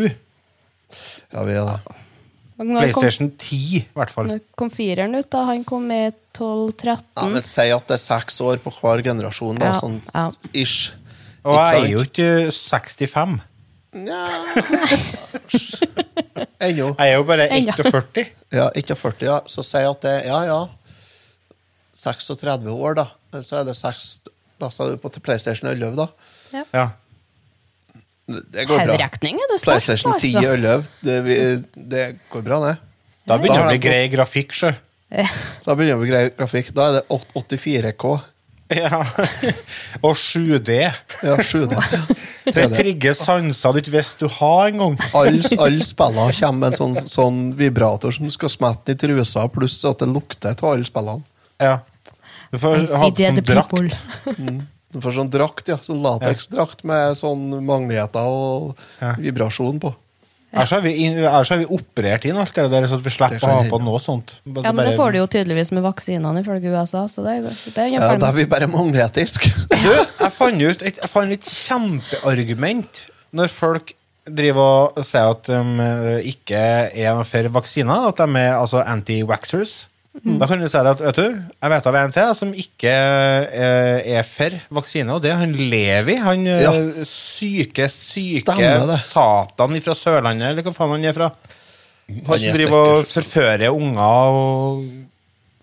[1.30, 1.98] Ja, vi er det.
[2.60, 4.26] PlayStation 10, i hvert fall.
[4.28, 5.44] når kom fireren ut, da?
[5.48, 7.04] Han kom med 12-13.
[7.16, 10.26] Ja, men Si at det er seks år på hver generasjon, da, Ja, sånn ja.
[10.52, 10.92] ish.
[11.44, 13.38] Og jeg er jo ikke 65.
[13.92, 14.20] Nja
[16.60, 16.90] Ennå.
[16.98, 17.74] Jeg er jo bare Ennå.
[17.74, 18.26] 41.
[18.52, 19.38] Ja, 41, ja.
[19.50, 20.60] Så si at det Ja, ja.
[22.00, 23.06] 36 år, da.
[23.44, 24.10] Så er det 6
[24.60, 26.06] Da sa du på PlayStation 11, da.
[26.72, 26.86] Ja.
[28.30, 28.94] Det går bra.
[28.94, 31.16] Hoderekning er du sterk PlayStation 10 og 11, det,
[31.74, 32.76] det går bra, det.
[33.26, 34.70] Da begynner vi det å bli grei grafikk, sjø.
[35.64, 36.70] Da begynner vi å greie grafikk.
[36.76, 38.12] Da er det 84K.
[38.70, 39.00] Ja.
[40.06, 40.76] Og 7D.
[41.26, 41.74] Ja, 7D.
[42.54, 44.96] Det trigger sanser du ikke visste du har engang.
[45.16, 49.46] Alle all spillene kommer med en sånn, sånn vibrator som du skal smette i trusa,
[49.52, 51.26] pluss at det lukter av alle spillene.
[51.60, 51.80] Ja.
[52.50, 53.98] Du får ha sånn drakt.
[54.38, 54.62] Mm.
[54.90, 55.76] Du får sånn drakt, ja.
[55.86, 59.14] Sånn lateksdrakt med sånn magneter og Ja.
[59.18, 59.92] vibrasjon på.
[60.52, 63.50] Ellers har vi, har vi operert inn alt det der, så at vi slipper å
[63.54, 64.32] ha på noe sånt.
[64.44, 67.04] Bare- Ja, men det får du jo tydeligvis med vaksinene, ifølge USA.
[67.06, 67.36] Så det,
[67.74, 69.46] det er Ja, Da blir vi bare magnetisk.
[69.84, 71.46] Du, jeg fant ut et, jeg fant et
[72.10, 73.92] kjempeargument når folk
[74.30, 79.86] driver og sier at de ikke er for vaksiner, at de er altså anti-waxers.
[80.10, 84.08] Da kan du si at vet du, jeg vet av en til som ikke eh,
[84.18, 86.16] er for vaksine, og det er han Levi.
[86.18, 86.72] Han eh, Ja.
[87.06, 88.56] syke, syke
[88.98, 91.30] satan fra Sørlandet, eller hva faen han er fra.
[92.10, 94.84] Han som er driver og forfører unger og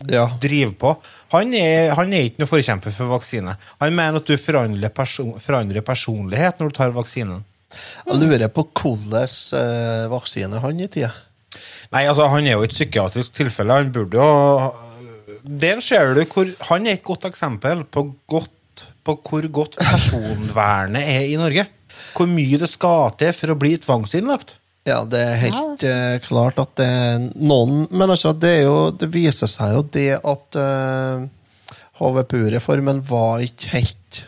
[0.08, 0.30] Ja.
[0.40, 0.96] driver på.
[1.36, 3.58] Han er, han er ikke noe forkjemper for vaksine.
[3.82, 7.44] Han mener at du forandrer, person, forandrer personlighet når du tar vaksinen.
[8.08, 9.28] Jeg lurer på hvordan
[9.60, 11.12] uh, vaksine han i tida.
[11.94, 13.80] Nei, altså, han er jo et psykiatrisk tilfelle.
[13.80, 14.74] Han burde jo
[15.48, 21.04] Der ser du hvor Han er et godt eksempel på, godt, på hvor godt personvernet
[21.04, 21.68] er i Norge.
[22.18, 24.58] Hvor mye det skal til for å bli tvangsinnlagt.
[24.88, 28.78] Ja, det er helt uh, klart at det er noen Men altså, det, er jo,
[28.96, 31.26] det viser seg jo det at uh,
[32.00, 34.22] HVPU-reformen var ikke helt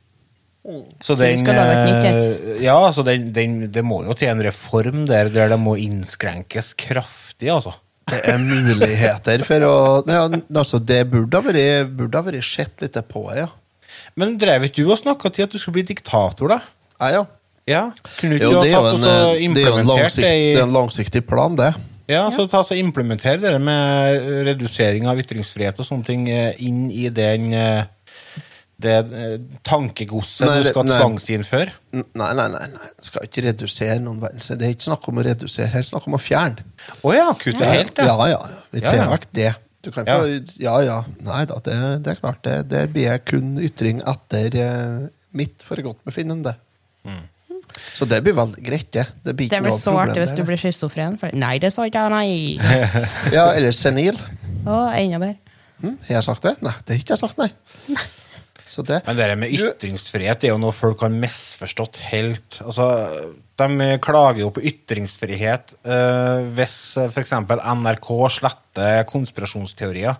[1.04, 5.50] Så den, eh, ja, så den, den, det må jo til en reform der, der
[5.52, 7.74] det må innskrenkes kraftig, altså.
[8.08, 11.44] Det er muligheter for å ja, altså Det burde ha
[12.24, 13.52] vært sett litt på, ja.
[14.18, 16.62] Men drev ikke du og snakka til at du skulle bli diktator, da?
[16.98, 17.26] Ja, ja.
[17.68, 17.82] Ja,
[18.22, 20.24] Kunne du Jo, ikke det er ha jo tatt en, eh, det er en, langsikt,
[20.24, 21.74] det i det er en langsiktig plan, det.
[22.08, 26.86] Ja, så ta så Implementer det med redusering av ytringsfrihet og sånne ting eh, inn
[26.88, 27.84] i den eh,
[28.80, 29.36] det eh,
[29.68, 31.74] tankegodset du skal tvangsinnføre.
[31.98, 32.66] Nei, nei, nei.
[32.78, 32.90] nei.
[33.04, 34.48] Skal ikke redusere noen verdens.
[34.54, 36.64] Det er ikke snakk om å redusere, her er snakk om å fjerne.
[37.02, 38.38] Å ja, kutte helt, Ja, ja.
[38.38, 38.62] ja.
[38.72, 39.08] Vi Ja, tar ja.
[39.12, 39.52] vekk det.
[39.86, 40.20] Du kan få,
[40.60, 40.98] ja, ja.
[41.24, 42.42] Nei da, det, det er klart.
[42.46, 46.56] Det, det blir jeg kun ytring etter eh, mitt forgodtbefinnende.
[47.08, 47.26] Mm.
[47.94, 49.06] Så det blir veldig greit, det.
[49.24, 51.20] Det blir Det blir så artig hvis du blir schizofren.
[51.38, 52.88] Nei, det sa ikke jeg, nei.
[53.38, 54.18] Ja, eller senil.
[54.66, 55.38] Å, enda bedre.
[55.84, 55.98] Hm?
[56.08, 56.56] Har jeg sagt det?
[56.66, 57.52] Nei, det har ikke jeg sagt, nei.
[58.78, 62.60] Så det Men det med ytringsfrihet det er jo noe folk har misforstått helt.
[62.62, 62.86] Altså,
[63.58, 67.34] de klager jo på ytringsfrihet uh, hvis f.eks.
[67.42, 70.20] NRK sletter konspirasjonsteorier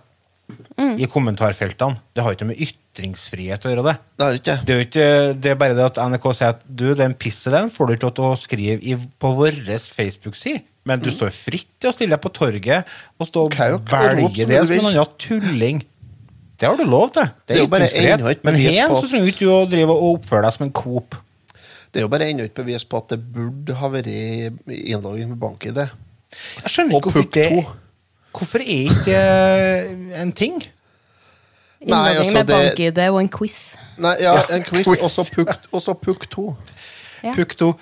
[0.98, 2.00] i kommentarfeltene.
[2.16, 3.94] Det har ikke med ytringsfrihet å gjøre, det.
[4.16, 5.08] Det har ikke Det er, jo ikke,
[5.44, 8.10] det er bare det at NRK sier at du, den pisset den får du ikke
[8.16, 10.64] til å skrive i, på vår Facebook-side.
[10.88, 12.88] Men du står fritt til å stille deg på torget
[13.20, 15.84] og stå og belge det som en annen tulling.
[16.60, 17.22] Det har du lov til.
[17.22, 19.50] Det Det er jo bare enda et Men bevis her på- så trenger du ikke
[19.54, 21.14] å drive og oppføre deg som en Coop.
[21.94, 24.06] Det er jo bare enda et bevis på at det burde ha vært
[24.68, 25.78] innlogging med bank-ID.
[25.78, 27.66] Jeg skjønner ikke hvorfor det.
[28.34, 30.62] Hvorfor er ikke det en ting?
[31.80, 33.76] Innlogging altså, med det- bank-ID og en quiz.
[33.98, 36.26] Nei, ja, en quiz, og så pukk, og så pukk.
[37.24, 37.32] Ja.
[37.34, 37.72] Pukk to.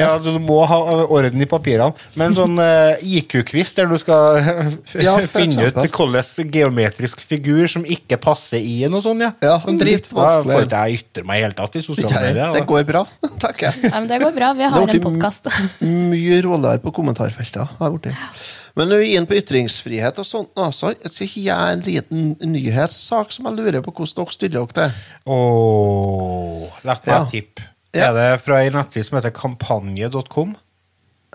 [0.00, 1.94] Ja, du må ha orden i papirene.
[2.18, 4.40] Men sånn uh, IQ-quiz der du skal
[5.06, 9.32] Ja, finne ut hvilken geometrisk figur som ikke passer i en og sånn, ja.
[9.44, 10.46] Ja, sånn dritt vanskelig.
[10.50, 12.54] Da får ikke jeg ytre meg i hele tatt i sosiale medier.
[12.56, 13.04] Det går bra,
[13.44, 13.84] takk jeg.
[13.88, 14.52] Ja, men det går bra.
[14.58, 15.50] Vi har Det en podkast.
[16.14, 17.76] Mye råligere på kommentarfeltet.
[17.78, 18.48] har blitt.
[18.78, 21.80] Men når vi er inne på ytringsfrihet og sånt, nå, så så har jeg en
[21.84, 25.00] liten nyhetssak som jeg lurer på hvordan dere stiller dere til.
[25.26, 27.24] Åh, La meg Ja.
[27.26, 27.62] tippe.
[27.94, 28.10] Ja.
[28.10, 30.54] Er det fra en nettside som heter kampanje.com?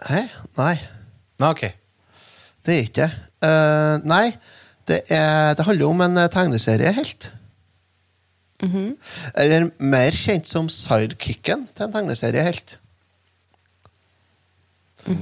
[0.08, 0.26] Hei?
[0.58, 0.76] Nei,
[1.40, 1.64] Nei, ok.
[2.66, 3.12] det er ikke det.
[3.44, 4.38] Uh, nei,
[4.88, 7.32] det, er, det handler om en tegneseriehelt.
[8.64, 8.96] Mm -hmm.
[9.36, 12.80] Eller mer kjent som sidekicken til en tegneseriehelt.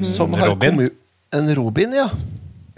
[0.03, 0.69] Som har Robin?
[0.69, 0.91] kommet
[1.33, 2.09] En Robin, ja.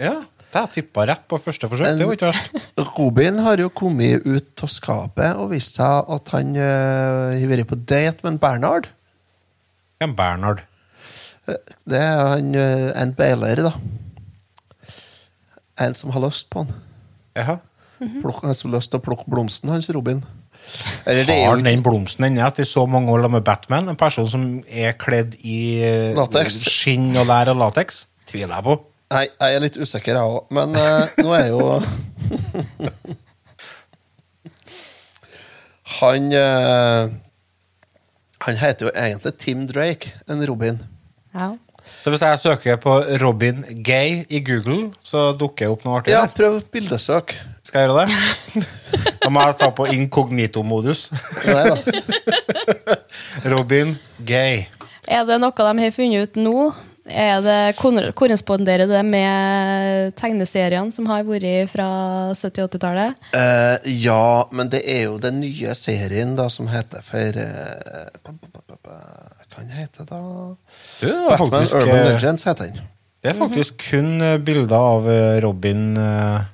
[0.00, 0.14] Ja,
[0.54, 1.98] jeg tippa rett på første forsøk.
[1.98, 2.54] Det var ikke verst.
[2.96, 7.68] Robin har jo kommet ut av skapet og vist seg at han eh, har vært
[7.68, 8.88] på date med en Bernhard.
[10.00, 10.62] En Bernhard.
[11.46, 13.74] Det er han, eh, en bailer, da.
[15.84, 16.72] En som har lyst på han.
[17.36, 17.58] Jaha.
[18.00, 20.24] Plukk, en som har lyst til å plukke blomsten hans, Robin.
[21.06, 23.88] Eller det er Har han den blomsten ennå etter så mange år med Batman?
[23.92, 26.62] En person som er kledd i eh, Latex.
[26.66, 28.06] skinn og lær og lateks?
[28.26, 28.76] Tviler jeg på.
[29.14, 30.48] Nei, jeg er litt usikker, jeg òg.
[30.56, 31.60] Men eh, nå er jo
[36.00, 37.04] Han eh,
[38.46, 40.80] Han heter jo egentlig Tim Drake, en Robin.
[41.34, 41.52] Ja.
[42.02, 46.12] Så hvis jeg søker på Robin Gay i Google, så dukker jeg opp noe artig
[46.14, 46.34] Ja, der?
[46.34, 47.34] prøv bildesøk.
[47.66, 48.66] Skal jeg gjøre det?
[49.26, 51.08] Da må jeg ta på inkognito-modus.
[51.46, 51.76] Nei da.
[53.54, 54.66] Robin Gay.
[55.06, 56.68] Er det noe de har funnet ut nå?
[57.06, 57.76] Er det,
[58.18, 61.86] korresponderer det med tegneseriene som har vært fra
[62.34, 63.28] 70-80-tallet?
[63.30, 68.34] Uh, ja, men det er jo den nye serien da som heter for eh, Hva
[69.56, 70.20] kan den hete, da?
[71.00, 72.84] Det er Batman faktisk, Urban eh, Legends heter den.
[73.22, 76.44] Det er faktisk kun eh, bilder av eh, Robin eh,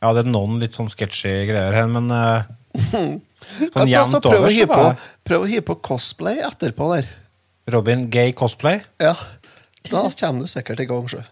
[0.00, 2.50] Ja, det er noen litt sånn sketchy greier her, men eh,
[3.72, 4.92] sånn jevnt prøv, å over så
[5.26, 7.08] prøv å hi på cosplay etterpå der.
[7.70, 8.80] Robin Gay cosplay.
[9.02, 9.14] Ja,
[9.88, 11.22] Da kommer du sikkert i gang, sjø.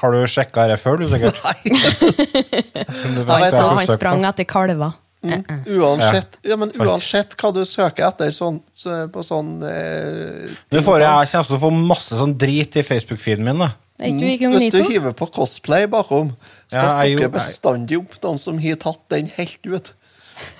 [0.00, 1.36] Har du sjekka det før, du sikkert?
[1.44, 1.58] Nei.
[1.60, 4.96] Du Han vet, så han sprang etter kalver.
[5.20, 5.42] Mm.
[5.76, 11.02] Uansett, ja, men uansett hva du søker etter sånn, så, på sånn eh, Du får
[11.02, 13.60] jeg, kjenner kommer til å få masse sånn drit i Facebook-feeden min.
[13.60, 13.74] da.
[14.00, 14.54] Du Mm.
[14.56, 16.30] Hvis du hiver på cosplay bakom,
[16.72, 19.92] så Ja, dukker bestandig opp noen som har tatt den helt ut.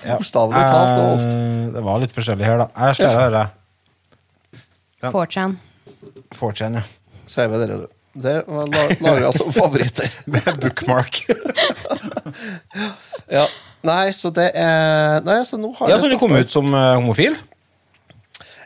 [0.05, 0.19] Ja.
[0.19, 1.33] Bokstavelig talt og ofte.
[1.33, 2.67] Eh, Det var litt forskjellig her, da.
[2.85, 3.43] Jeg skal høre.
[5.01, 5.11] 4chan.
[5.11, 5.57] 4chan,
[7.29, 7.89] Sier vi dere, du.
[8.21, 8.43] Der
[8.99, 10.11] lager jeg som favoritter.
[10.31, 11.23] Med bookmark.
[13.31, 13.45] Ja.
[13.87, 16.97] Nei, så det er Nei, så nå har Ja, så du kom ut som uh,
[16.97, 17.37] homofil?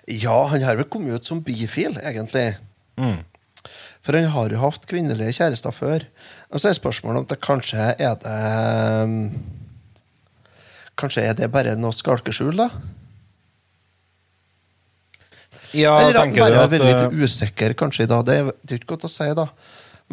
[0.09, 2.55] Ja, han har vel kommet ut som bifil, egentlig.
[2.97, 3.21] Mm.
[4.05, 6.05] For han har jo hatt kvinnelige kjærester før.
[6.49, 8.35] Og så er spørsmålet om det kanskje er det
[9.05, 9.15] um,
[10.95, 12.69] Kanskje er det bare noe skalkeskjul, da?
[15.73, 18.21] Ja, Eller at han bare du at veldig litt usikker, kanskje, da.
[18.25, 19.49] Det er det er ikke godt å si, da.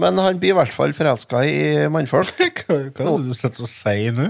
[0.01, 1.57] Men han blir i hvert fall forelska i
[1.93, 2.37] mannfolk.
[2.67, 4.29] Hva, hva er det du sitter og sier nå?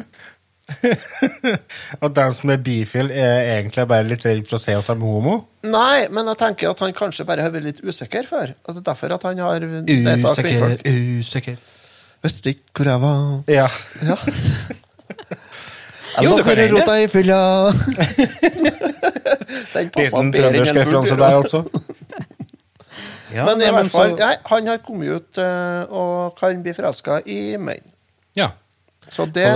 [2.05, 4.95] at den som er bifil, er egentlig bare litt redd for å si at de
[4.95, 5.37] er homo?
[5.67, 8.55] Nei, men jeg tenker at han kanskje bare har vært litt usikker før.
[8.63, 10.79] At det er derfor at han har Usikker,
[11.21, 11.61] usikker.
[12.23, 13.21] Visste ikke hvor jeg var.
[13.51, 13.69] Ja.
[14.07, 14.19] Ja.
[16.21, 16.75] Jo, du kan hende.
[16.77, 17.39] rota i fylla.
[19.73, 21.63] Den Liten bedre enn trøndersk en referanse burde der, altså.
[23.33, 26.75] Ja, Men i hvert fall, så- nei, han har kommet ut uh, og kan bli
[26.77, 27.87] forelska i menn.
[28.37, 28.51] Ja.
[29.09, 29.47] Så det,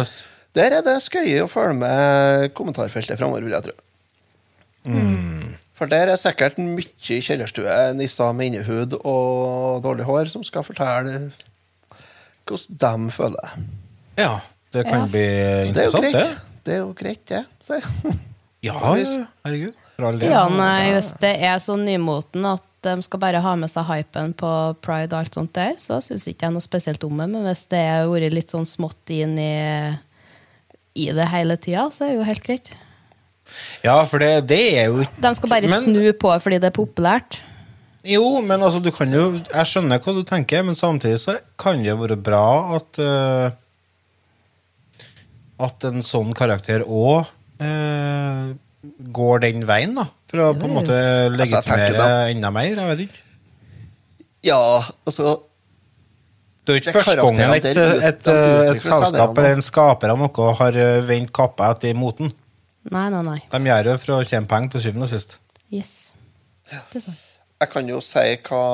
[0.57, 3.75] der er det skøye å følge med kommentarfeltet framover, vil jeg tro.
[4.89, 5.53] Mm.
[5.77, 6.89] For der er sikkert mye
[7.21, 11.29] kjellerstue, nisser med innehud og dårlig hår som skal fortelle
[12.49, 13.65] hvordan de føler det.
[14.25, 14.37] ja.
[14.77, 15.09] Det kan Ja.
[15.11, 16.39] bli Det er jo interessant, det.
[16.69, 16.75] det.
[16.75, 17.43] er jo greit, det.
[17.67, 17.81] Ja,
[18.69, 18.79] ja,
[19.47, 19.75] herregud.
[20.21, 24.35] Ja, nei, hvis det er så nymoten at de skal bare ha med seg hypen
[24.37, 24.51] på
[24.85, 27.29] pride og alt sånt der, så syns ikke jeg noe spesielt om det.
[27.33, 29.97] Men hvis det har vært litt sånn smått inn i,
[31.01, 32.71] i det hele tida, så er det jo helt greit.
[33.87, 36.67] Ja, for det, det er jo ikke De skal bare Men- snu på fordi det
[36.73, 37.39] er populært.
[38.07, 41.83] Jo, men altså, du kan jo Jeg skjønner hva du tenker, men samtidig så kan
[41.83, 43.51] det være bra at eh,
[45.63, 47.25] At en sånn karakter òg
[49.17, 50.07] går den veien, da.
[50.31, 52.75] For å på en måte Altså, legitimere da- enda mer.
[52.75, 53.23] Jeg vet ikke.
[54.47, 55.43] Ja, altså
[56.67, 60.55] Det er jo ikke første gangen et, et, et, selskap eller en skaper av noe
[60.59, 62.33] har eh, vendt kappa etter moten.
[62.91, 63.39] Nei, nei, nei.
[63.53, 65.39] De gjør det for å tjene penger til syvende og sist.
[65.71, 65.93] Yes.
[66.67, 67.21] Det er sånn.
[67.63, 68.65] Jeg kan jo si hva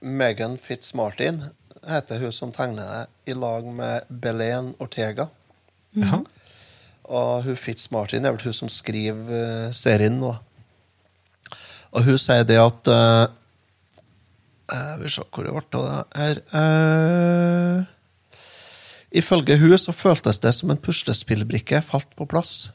[0.00, 1.42] Megan Fitzmartin
[1.90, 5.26] heter hun som tegner det, i lag med Belen Ortega.
[5.98, 6.20] Ja.
[7.04, 10.32] Og hun Fitzmartin er vel hun som skriver eh, serien nå.
[11.94, 13.26] Og hun sier det at uh,
[14.98, 16.40] Vi ser hvor det ble av det her.
[16.54, 17.84] uh,
[19.14, 22.72] ifølge hun så føltes det som en puslespillbrikke falt på plass.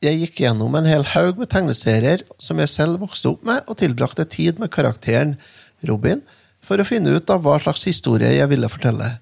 [0.00, 3.80] Jeg gikk gjennom en hel haug med tegneserier som jeg selv vokste opp med, og
[3.82, 5.34] tilbrakte tid med karakteren
[5.84, 6.22] Robin
[6.64, 9.18] for å finne ut av hva slags historie jeg ville fortelle.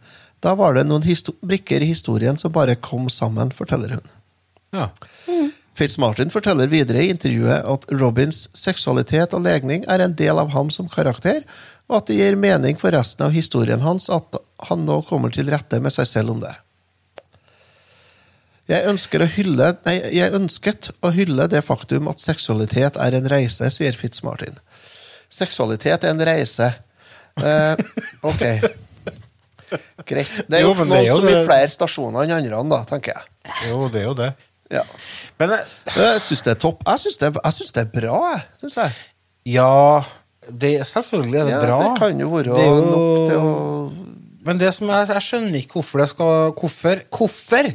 [0.47, 1.03] Da var det noen
[1.43, 4.11] brikker i historien som bare kom sammen, forteller hun.
[4.77, 4.91] Ja.
[5.77, 10.71] Fitzmartin forteller videre i intervjuet at Robins seksualitet og legning er en del av ham
[10.71, 11.43] som karakter,
[11.91, 14.39] og at det gir mening for resten av historien hans at,
[14.71, 16.55] han nå kommer til rette med seg selv om det.
[18.71, 23.69] Jeg, å hylle, nei, jeg ønsket å hylle det faktum at seksualitet er en reise,
[23.75, 24.57] sier Fitzmartin.
[25.31, 26.73] Seksualitet er en reise.
[27.37, 27.87] Eh,
[28.27, 28.43] ok.
[30.07, 30.31] Greit.
[30.49, 32.85] Det er jo, Jo, noen er jo som i det- flere stasjoner enn andre, da,
[32.85, 33.25] tenker jeg.
[33.71, 34.31] Jo, det er jo det.
[34.71, 34.83] Ja.
[35.39, 36.81] Men jeg, Jeg syns det er topp.
[36.87, 37.33] Jeg syns det,
[37.75, 38.43] det er bra, jeg.
[38.61, 38.93] Synes jeg.
[39.47, 40.05] ja
[40.51, 41.79] det, Selvfølgelig er det ja, bra.
[41.83, 43.53] Det kan jo være jo- nok til å
[44.47, 47.01] Men det som er, jeg skjønner ikke hvorfor det skal Hvorfor?
[47.11, 47.71] Hvorfor?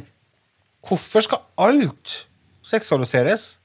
[0.82, 2.26] Hvorfor skal alt
[2.64, 3.56] seksualiseres?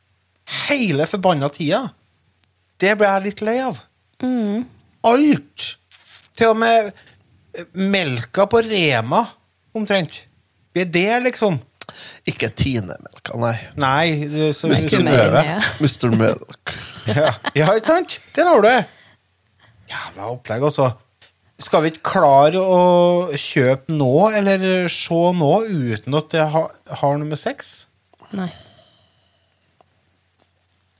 [0.69, 1.89] Hele forbanna tida.
[2.79, 3.79] Det ble jeg litt lei av.
[5.07, 5.77] Alt!
[6.37, 6.91] Til og med eh,
[7.73, 9.23] melka på Rema,
[9.75, 10.23] omtrent.
[10.75, 11.59] Det er det, liksom.
[12.27, 13.55] Ikke Tine-melka, nei.
[13.79, 14.99] Nei, så, Mr.
[15.07, 15.43] Møve.
[15.79, 16.13] Mr.
[16.17, 16.77] Milk.
[17.07, 18.17] Ja, ja ikke sant?
[18.35, 18.71] Den har du.
[19.87, 20.89] Jævla opplegg, altså.
[21.63, 22.81] Skal vi ikke klare å
[23.31, 26.65] kjøpe nå, eller se nå, uten at det ha,
[26.99, 27.87] har noe med sex?
[28.35, 28.49] Nei,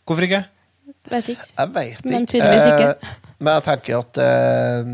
[0.08, 0.46] Hvorfor ikke?
[1.12, 1.48] vet ikke.
[1.58, 2.10] Jeg vet ikke.
[2.10, 2.88] Men tydeligvis ikke.
[2.88, 4.92] Eh, men jeg tenker at eh,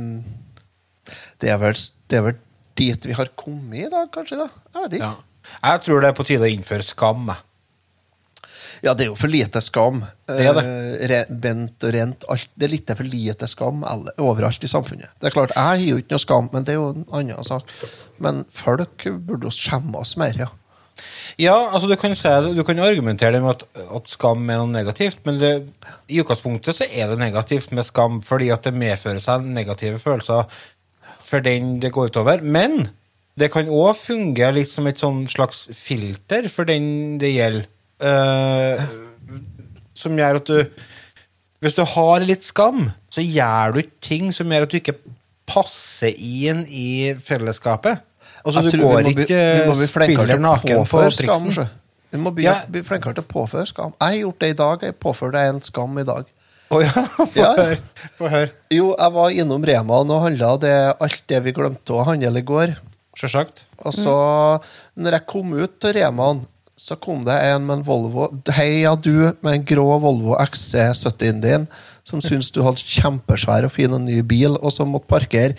[1.44, 1.78] det, er vel,
[2.10, 2.38] det er vel
[2.80, 4.40] dit vi har kommet i dag, kanskje?
[4.40, 4.50] da?
[4.74, 5.10] Jeg vet ikke.
[5.12, 5.50] Ja.
[5.60, 7.34] Jeg tror det er på tide å innføre skam.
[8.84, 10.02] Ja, det er jo for lite skam.
[10.28, 10.64] Det er det.
[11.08, 12.26] Eh, bent og rent.
[12.32, 15.14] Alt, det er litt for lite skam alle, overalt i samfunnet.
[15.20, 17.48] Det er klart, Jeg har jo ikke noe skam, men det er jo en annen
[17.48, 17.72] sak.
[18.24, 20.52] Men folk burde jo skjemme oss mer, ja.
[21.42, 23.64] Ja, altså du kan, se, du kan argumentere med at,
[23.98, 25.54] at skam er noe negativt, men det,
[26.12, 30.46] i utgangspunktet så er det negativt med skam fordi at det medfører seg negative følelser
[31.34, 32.44] for den det går utover.
[32.46, 32.88] Men
[33.40, 37.70] det kan òg fungere litt som et sånn slags filter for den det gjelder.
[38.04, 38.82] Uh,
[39.96, 40.82] som gjør at du
[41.64, 44.98] Hvis du har litt skam, så gjør du ikke ting som gjør at du ikke
[45.48, 48.02] passer inn i fellesskapet.
[48.44, 49.44] Altså, du går vi må ikke
[49.78, 51.48] bli spiller naken på påføre skam.
[52.12, 52.58] Vi må bli, Ja.
[52.68, 53.96] bli flinkere til å påføre skam.
[53.96, 54.84] Jeg har gjort det i dag.
[54.84, 56.28] Jeg påførte deg en skam i dag.
[56.74, 57.04] Å ja,
[57.36, 57.52] få Ja.
[57.58, 57.78] høre.
[58.24, 58.50] Hør.
[58.74, 62.46] Jo, jeg var innom Rema og handla det, alt det vi glemte å handle i
[62.48, 62.76] går.
[63.20, 63.66] Sjølsagt.
[63.86, 64.14] Og så,
[64.98, 66.44] når jeg kom ut til Remaen,
[66.80, 68.26] så kom det en med en Volvo
[68.58, 69.12] Heia du
[69.46, 71.68] med en grå Volvo XC70-en din,
[72.08, 75.54] som syntes du hadde kjempesvær og fin og ny bil, og som måtte parkere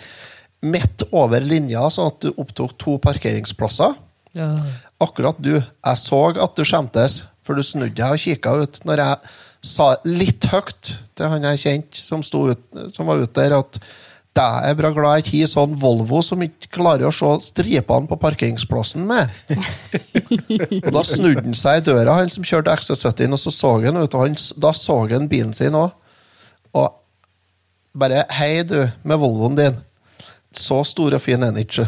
[0.65, 3.95] midt over linja, sånn at du opptok to parkeringsplasser.
[5.01, 5.55] Akkurat du.
[5.61, 9.33] Jeg så at du skjemtes, for du snudde deg og kikka ut når jeg
[9.65, 13.79] sa litt høyt til han jeg kjente som, som var ute der, at
[14.35, 18.09] det er bra glad jeg ikke har sånn Volvo som ikke klarer å se stripene
[18.09, 19.31] på parkeringsplassen med.
[20.83, 24.01] og da snudde han seg i døra, han som kjørte XC70, og så så han
[24.01, 25.95] og han, da så han bilen sin òg.
[26.75, 26.99] Og
[27.95, 29.79] bare Hei, du, med Volvoen din.
[30.51, 31.87] Så stor og fin er den ikke.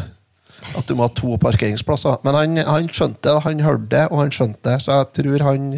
[0.72, 2.16] At du må ha to parkeringsplasser.
[2.24, 4.80] Men han, han skjønte det, han hørte det, og han skjønte det.
[4.84, 5.68] Så jeg tror han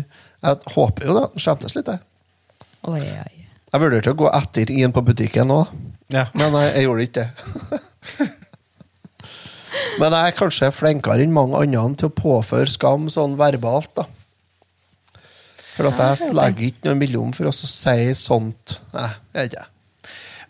[0.41, 1.27] Jeg håper jo det.
[1.43, 2.01] Skjemtes litt, jeg.
[2.89, 3.41] Oi, oi.
[3.71, 5.75] Jeg vurderte å gå etter inn på butikken òg,
[6.11, 6.25] Ja.
[6.35, 8.31] men jeg, jeg gjorde ikke det.
[10.01, 14.09] men jeg er kanskje flinkere enn mange andre til å påføre skam sånn verbalt, da.
[15.77, 18.79] For at jeg legger ikke noe mellom for å si sånt.
[18.97, 19.69] Nei, jeg vet ikke.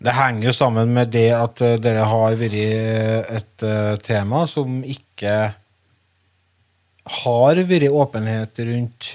[0.01, 2.55] Det henger jo sammen med det at eh, dere har vært
[3.37, 5.35] et eh, tema som ikke
[7.21, 9.11] har vært åpenhet rundt.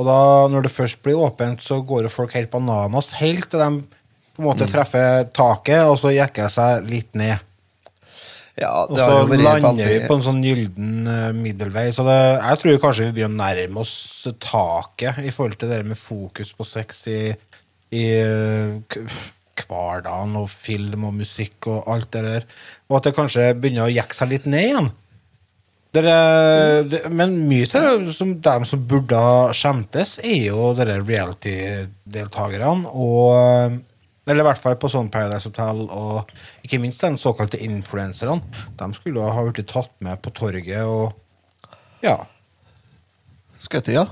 [0.00, 3.12] Og da, når det først blir åpent, så går jo folk helt bananas.
[3.20, 7.42] Helt til de på en måte treffer taket, og så jekker de seg litt ned.
[8.60, 11.86] Ja, Og det så har jo vært lander vi på en sånn gylden eh, middelvei.
[11.96, 13.94] Så det, jeg tror kanskje vi begynner å nærme oss
[14.42, 17.20] taket i forhold til det med fokus på sex i,
[17.96, 18.98] i eh,
[19.60, 22.48] hverdagen og film og musikk og alt det der.
[22.90, 24.90] Og at det kanskje begynner å jekke seg litt ned igjen.
[25.90, 32.92] Dere, det, men mye av som dem som burde ha skjemtes, er jo dere reality-deltakerne.
[32.94, 33.80] Og
[34.30, 36.28] Eller i hvert fall på sånn Paradise Hotel og
[36.62, 38.38] ikke minst den såkalte influenserne.
[38.78, 41.16] De skulle ha blitt tatt med på torget og
[42.04, 42.20] Ja.
[43.58, 44.06] Skutt, ja.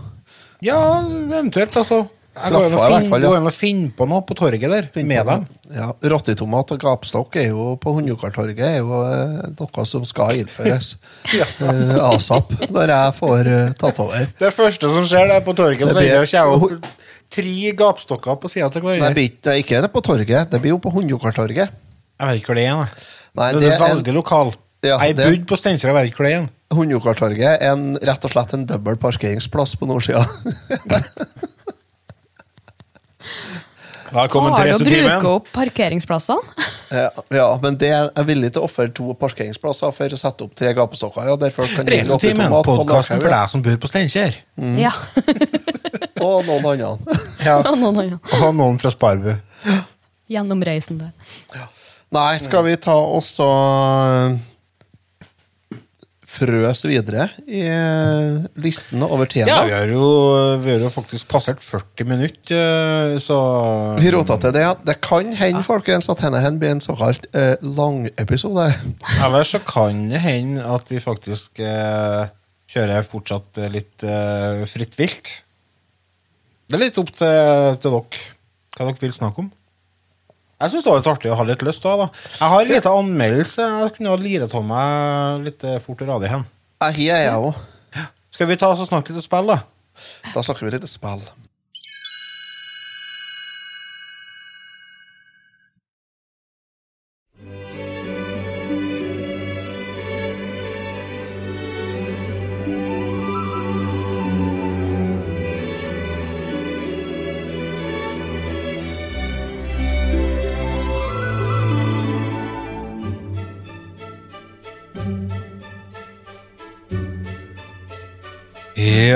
[0.60, 2.08] Ja, eventuelt, altså.
[2.38, 3.28] Straffa og i hvert fall, ja.
[3.28, 5.46] går inn og finne på noe på torget der, med dem.
[5.74, 10.94] Ja, Rottetomat og gapstokk er jo på Hundjokartorget er jo eh, noe som skal innføres
[11.34, 14.30] eh, asap når jeg får uh, tatt over.
[14.40, 16.88] Det første som skjer, det er på torget, Det blir- er opp
[17.28, 19.12] tre gapstokker på sida til hverandre.
[19.12, 21.74] Nei, det er ikke det på torget, det blir jo på Hundjokartorget.
[22.18, 22.94] Jeg vet ikke hvor det er.
[23.38, 24.54] Nei, det, det er veldig lokal.
[24.86, 26.48] Ja, jeg bodde på Steinkjer, jeg vet ikke hvor det er.
[26.78, 30.24] Hundjokartorget er en, rett og slett en dobbel parkeringsplass på nordsida.
[34.08, 36.66] Velkommen til du å bruke opp parkeringsplassene?
[36.88, 40.46] Ja, ja, men det jeg er villig til å ofre to parkeringsplasser for å sette
[40.46, 41.28] opp tre gapestokker.
[41.28, 44.38] Ja, Returtimen, podkasten for deg som bor på Steinkjer.
[44.80, 44.94] Ja.
[46.24, 47.18] Og noen andre.
[47.48, 47.60] Ja.
[47.62, 48.18] Og noen andre.
[48.40, 49.30] Og noen fra Sparbu.
[50.28, 51.12] Gjennomreisende.
[52.12, 54.38] Nei, skal vi ta oss og
[56.38, 57.64] frøs videre i
[58.58, 60.04] listene listen over Ja, vi har, jo,
[60.62, 63.38] vi har jo faktisk passert 40 minutter, eh, så
[63.98, 64.62] Vi rota til det.
[64.62, 64.74] ja.
[64.84, 68.70] Det kan hende folkens, at denne hen blir en såkalt eh, langepisode.
[69.24, 72.30] Eller så kan det hende at vi faktisk eh,
[72.70, 75.34] kjører fortsatt eh, litt eh, fritt vilt.
[76.68, 78.26] Det er litt opp til, til dere
[78.78, 79.48] hva dere vil snakke om.
[80.58, 81.92] Jeg syns det var litt artig å ha litt lyst da.
[82.00, 82.06] da.
[82.34, 83.66] Jeg har en liten anmeldelse.
[83.84, 86.46] Jeg kunne ha liret av meg litt eh, fort og radig hen.
[86.82, 87.60] Jeg er jeg òg.
[88.34, 89.60] Skal vi ta oss og snakke litt om spill, da?
[90.34, 91.22] Da snakker vi litt spill.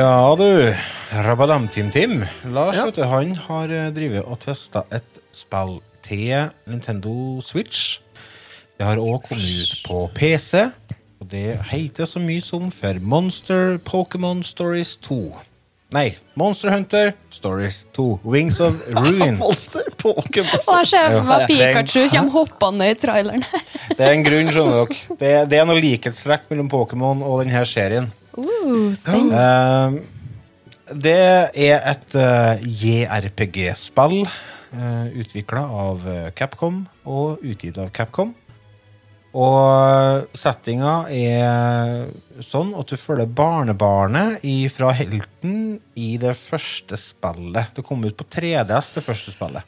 [0.02, 0.74] Ja, du.
[1.12, 2.24] Rabadam-Tim-Tim.
[2.50, 2.84] Lars Ja.
[2.86, 8.00] vet du, han har drevet drivet og testa et spill til Nintendo Switch.
[8.78, 10.64] Det har òg kommet ut på PC,
[11.20, 15.36] og det heter så mye som for Monster Pokémon Stories 2.
[15.92, 18.20] Nei, Monster Hunter Stories 2.
[18.24, 18.74] Wings of
[19.04, 19.38] Ruin.
[19.38, 20.58] Monster Pokémon.
[20.58, 20.90] Stories.
[20.92, 23.60] jeg ser for meg Pikachu kommer hoppende i traileren her.
[23.92, 25.16] Det er en grunn, skjønner dere.
[25.20, 28.10] Det, det er noe likhetstrekk mellom Pokémon og denne serien.
[28.32, 29.38] Uh, spennende.
[29.38, 30.20] Eh,
[30.92, 31.18] det
[31.52, 38.32] er et uh, JRPG-spill uh, utvikla av eh, Capcom og utgitt av Capcom.
[39.32, 42.10] Og settinga er
[42.44, 47.72] sånn at du følger barnebarnet fra helten i det første spillet.
[47.72, 49.64] Det kom ut på 3DS, det første spillet.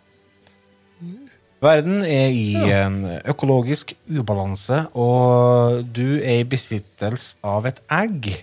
[1.65, 8.35] Verden er i en økologisk ubalanse, og du er i besittelse av et egg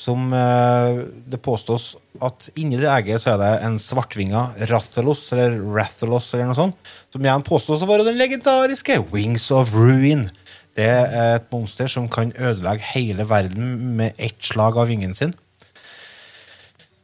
[0.00, 1.92] som eh, det påstås
[2.24, 6.90] at inni det egget så er det en svartvinga Rathalos, eller Rathalos, eller noe sånt,
[7.12, 10.28] som igjen påstås å være den legendariske Wings of Ruin.
[10.78, 15.34] Det er et monster som kan ødelegge hele verden med ett slag av vingen sin.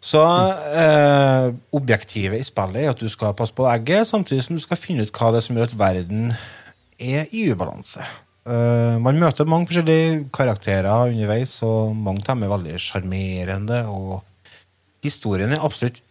[0.07, 0.22] Så
[0.78, 4.78] eh, objektivet i spillet er at du skal passe på egget, samtidig som du skal
[4.78, 6.30] finne ut hva det er som gjør at verden
[7.03, 8.07] er i ubalanse.
[8.47, 13.80] Eh, man møter mange forskjellige karakterer underveis, og mange av dem er veldig sjarmerende.
[13.90, 14.20] Og
[15.07, 16.03] historien er absolutt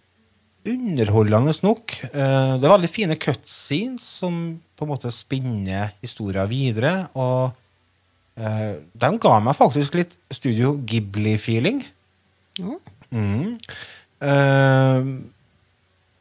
[0.66, 1.94] underholdende nok.
[2.10, 4.40] Uh, det er veldig fine cutscenes som
[4.76, 6.94] på en måte spinner historien videre.
[7.14, 7.54] Og
[8.42, 11.84] uh, de ga meg faktisk litt Studio Ghibli-feeling.
[13.14, 13.60] Mm.
[14.26, 15.08] Eh,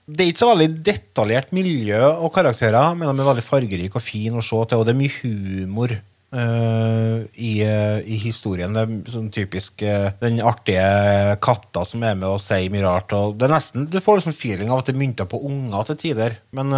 [0.05, 4.05] det er ikke så veldig detaljert miljø og karakterer, men de er veldig fargerike og
[4.05, 5.97] fine å se til, og det er mye humor
[6.35, 8.73] Uh, i, uh, i historien.
[8.75, 13.15] Det er sånn typisk uh, den artige katta som er med og sier mye rart.
[13.15, 15.87] Og det er nesten, Du får liksom feeling av at det er mynta på unger
[15.93, 16.35] til tider.
[16.59, 16.75] Men,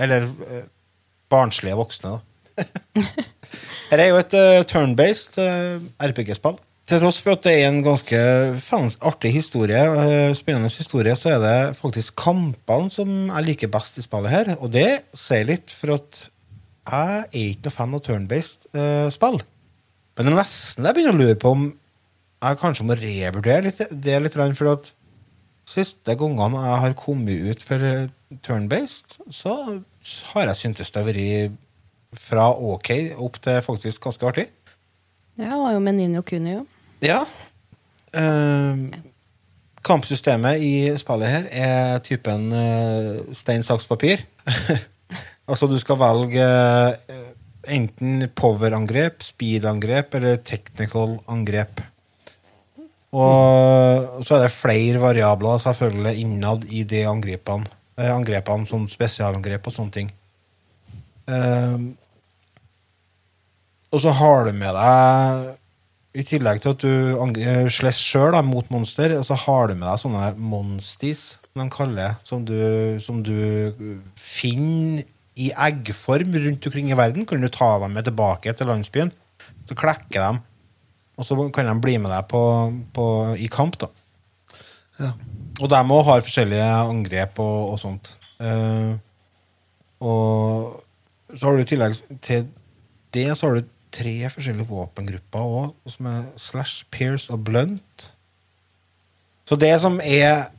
[0.00, 0.30] eller
[1.28, 3.04] barnslige voksne, da.
[3.90, 4.38] Her er jo et
[4.72, 6.56] turn-based RPG-spill.
[6.88, 8.18] Til tross for at det er en ganske
[8.64, 13.98] fans, artig historie, eh, spennende historie, så er det faktisk kampene som jeg liker best
[14.00, 14.54] i spillet her.
[14.56, 16.22] Og det sier litt, for at
[16.88, 19.36] jeg er ikke noe fan av turn-based uh, spill.
[20.16, 21.66] Men det er nesten jeg begynner å lure på om
[22.38, 24.88] jeg kanskje må revurdere litt, det litt, for at
[25.68, 28.08] siste gangene jeg har kommet ut for eh,
[28.46, 29.58] turn-based, så
[30.32, 31.60] har jeg syntes det har vært
[32.24, 34.48] fra ok opp til faktisk ganske artig.
[35.36, 36.64] Ja, det var jo med Ninjo Kuni, jo.
[37.04, 37.22] Ja.
[38.16, 38.88] Uh,
[39.86, 44.24] kampsystemet i spillet her er typen uh, stein, saks, papir.
[45.48, 47.28] altså, du skal velge uh,
[47.68, 51.82] enten power-angrep, speed-angrep eller technical angrep.
[53.08, 57.68] Og så er det flere variabler selvfølgelig innad i de angrepene.
[57.98, 60.10] Eh, angrepene som spesialangrep og sånne ting.
[61.28, 61.78] Eh,
[63.88, 65.48] og så har du med deg
[66.18, 69.86] i tillegg til at du eh, slåss sjøl mot monster, og så har du med
[69.86, 72.58] deg sånne monstis, som de kaller som du,
[73.04, 73.72] som du
[74.18, 75.06] finner
[75.38, 77.26] i eggform rundt omkring i verden.
[77.28, 79.14] Kan du ta dem med tilbake til landsbyen,
[79.70, 80.40] så klekker dem,
[81.18, 82.42] og så kan de bli med deg på,
[82.94, 83.08] på,
[83.38, 83.78] i kamp.
[83.78, 83.92] da.
[84.98, 85.12] Ja.
[85.58, 88.16] Og de òg har forskjellige angrep og, og sånt.
[88.38, 88.98] Uh,
[89.98, 90.84] Og
[91.34, 92.46] så har du i tillegg til
[93.14, 98.10] det så har du tre forskjellige våpengrupper òg, som er slash, pierce og blunt.
[99.48, 100.50] Så det som er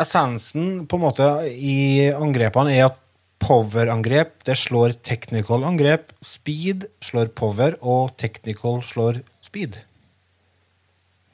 [0.00, 2.98] essensen på en måte i angrepene, er at
[3.42, 9.80] power-angrep det slår technical angrep, speed slår power, og technical slår speed.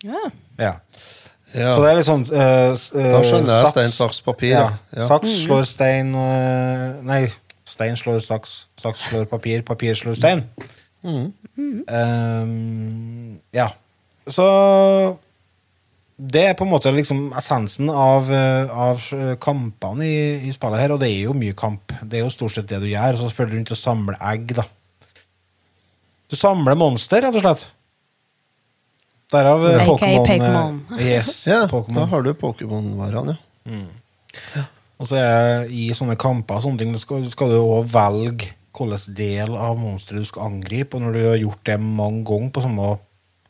[0.04, 0.30] Ja.
[0.58, 0.74] Ja.
[1.54, 1.72] Ja.
[1.74, 2.40] Så det er litt sånn uh,
[2.76, 4.52] eh, Da skjønner jeg saks- stein, saks, papir.
[4.52, 4.66] Ja.
[4.92, 5.06] Ja.
[5.08, 7.22] Saks slår stein uh, Nei,
[7.68, 10.44] stein slår saks, saks slår papir, papir slår stein.
[11.06, 11.22] Um,
[13.54, 13.68] ja.
[14.28, 14.44] Så
[16.18, 19.02] det er på en måte liksom essensen av, eh, av
[19.40, 21.94] kampene i, i spillet her, og det er jo mye kamp.
[22.02, 24.18] Det er jo stort sett det du gjør, og så følger du rundt og samler
[24.32, 24.64] egg, da.
[26.28, 27.68] Du samler monster, rett og slett.
[29.32, 30.80] Derav eh, Pokémon.
[30.98, 33.38] Yes, Ja, da har du Pokémon-varene,
[34.56, 34.66] ja.
[34.98, 38.48] Og så er i sånne kamper og sånne ting, skal, skal du også velge
[38.86, 40.96] hvilken del av monsteret du skal angripe.
[40.96, 42.94] Og når du har gjort det mange ganger på samme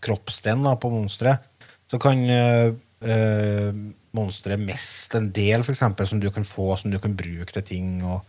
[0.04, 1.44] kroppsdel på monsteret,
[1.88, 3.72] så kan øh,
[4.16, 7.66] monsteret miste en del for eksempel, som du kan få, som du kan bruke til
[7.66, 8.04] ting.
[8.04, 8.20] Og,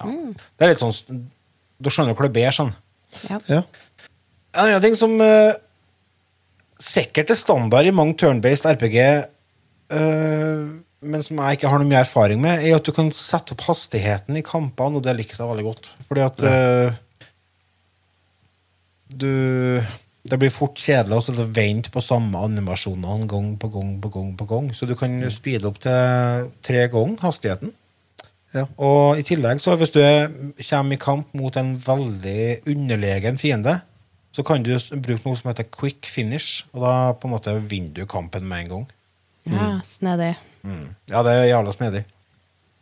[0.00, 0.10] ja.
[0.58, 1.26] Det er litt sånn
[1.82, 2.74] Du skjønner hvor det ber sånn.
[3.28, 3.40] ja.
[3.50, 3.62] ja.
[4.54, 5.54] En annen ting som øh,
[6.78, 8.98] sikkert er standard i mange turn-based RPG,
[9.98, 10.60] eh,
[11.04, 13.66] men som jeg ikke har noe mye erfaring med, er at du kan sette opp
[13.68, 15.92] hastigheten i kampene, og det likte jeg veldig godt.
[16.08, 16.96] Fordi at eh,
[19.14, 19.82] du
[20.24, 24.30] Det blir fort kjedelig å vente på samme animasjonene gang på gang på gang.
[24.36, 24.70] på gang.
[24.72, 27.74] Så du kan speede opp til tre ganger hastigheten.
[28.54, 28.64] Ja.
[28.78, 30.30] Og i tillegg, så hvis du er,
[30.70, 33.80] kommer i kamp mot en veldig underlegen fiende,
[34.32, 37.92] så kan du bruke noe som heter quick finish, og da på en måte vinner
[37.94, 38.86] du kampen med en gang.
[39.52, 40.34] ja snedig.
[41.10, 42.04] Ja, det er jævla snedig.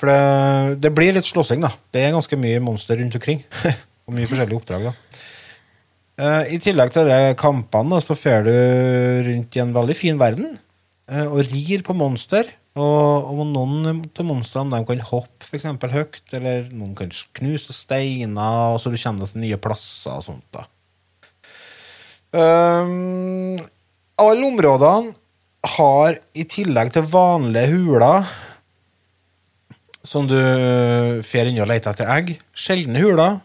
[0.01, 1.73] For det, det blir litt slåssing, da.
[1.95, 3.45] Det er ganske mye monster rundt omkring.
[4.07, 4.97] og mye forskjellige oppdrag, da.
[6.23, 8.53] Uh, I tillegg til de kampene, så fer du
[9.29, 10.59] rundt i en veldig fin verden
[11.13, 12.47] Uh, og rir på monster.
[12.79, 18.71] Og, og noen av monstrene kan hoppe for eksempel høyt, eller noen kan knuse steiner,
[18.73, 20.47] og så du kommer til nye plasser og sånt.
[20.55, 20.65] da.
[22.33, 23.59] Um,
[24.23, 25.13] alle områdene
[25.63, 28.27] har i tillegg til vanlige huler
[30.03, 30.39] som du
[31.23, 33.39] fer inn og leter etter egg, sjeldne huler,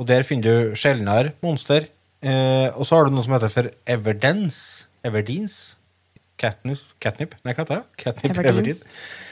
[0.00, 1.90] og der finner du sjeldnere monster.
[2.24, 4.88] Eh, og så har du noe som heter for Everdence.
[5.04, 5.76] Everdeens.
[6.40, 6.80] Catnip?
[7.04, 7.36] Catnip?
[7.44, 8.00] Nei, hva heter det?
[8.00, 8.80] Catnip Everdeens.
[8.80, 9.24] Everdeen.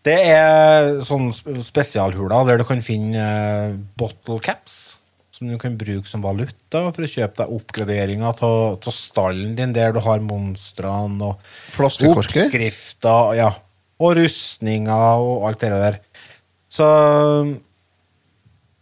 [0.00, 1.28] Det er sånn
[1.64, 4.99] spesialhuler der du kan finne eh, bottle caps,
[5.40, 9.94] som du kan bruke som valuta for å kjøpe deg oppgraderinger av stallen din, der
[9.96, 13.46] du har monstrene og oppskrifter, ja.
[14.04, 15.96] Og rustninger og alt det der.
[16.68, 16.88] Så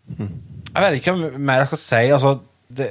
[0.09, 2.02] Jeg vet ikke hva mer jeg skal si.
[2.16, 2.34] Altså,
[2.74, 2.90] det,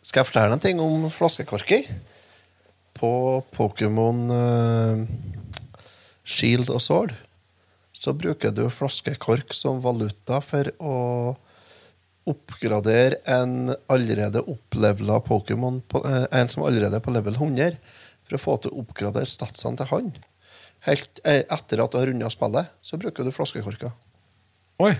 [0.00, 1.92] Skal jeg fortelle en ting om flaskekorker?
[2.96, 3.12] På
[3.52, 5.04] Pokémon uh,
[6.24, 7.16] Shield og Sword
[8.06, 10.96] så bruker du flaskekork som valuta for å
[12.26, 17.78] oppgradere en allerede opplevela Pokémon, eh, en som allerede er på level 100,
[18.26, 20.12] for å få til å oppgradere statsene til han.
[20.86, 23.90] Helt eh, etter at du har runda spillet, så bruker du flaskekorker.
[24.78, 24.94] oi.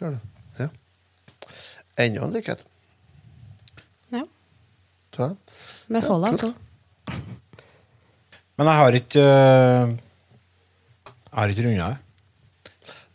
[0.00, 0.22] Gjør det.
[0.60, 0.68] Ja.
[2.04, 2.64] Enda en likhet.
[4.12, 4.24] Ja.
[5.16, 5.30] Ta.
[5.88, 6.56] Med Fallout òg.
[8.56, 9.94] Men jeg har ikke øh,
[11.12, 12.05] Jeg har ikke runda det.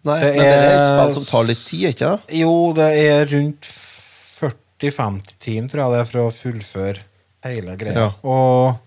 [0.04, 2.38] Nei, Det men det er et er- spill som tar litt tid, ikke det?
[2.42, 7.04] Jo, det er rundt 40-50 timer, tror jeg det er, for å fullføre
[7.46, 7.94] hele greia.
[8.08, 8.08] Ja.
[8.26, 8.80] Og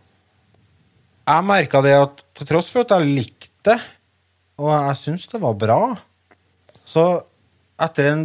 [1.31, 3.79] jeg merka det at til tross for at jeg likte det,
[4.59, 5.79] og jeg syns det var bra,
[6.85, 7.07] så
[7.81, 8.25] etter en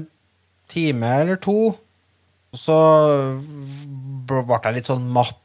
[0.69, 1.75] time eller to
[2.53, 2.75] så
[4.27, 5.35] ble jeg litt sånn matt.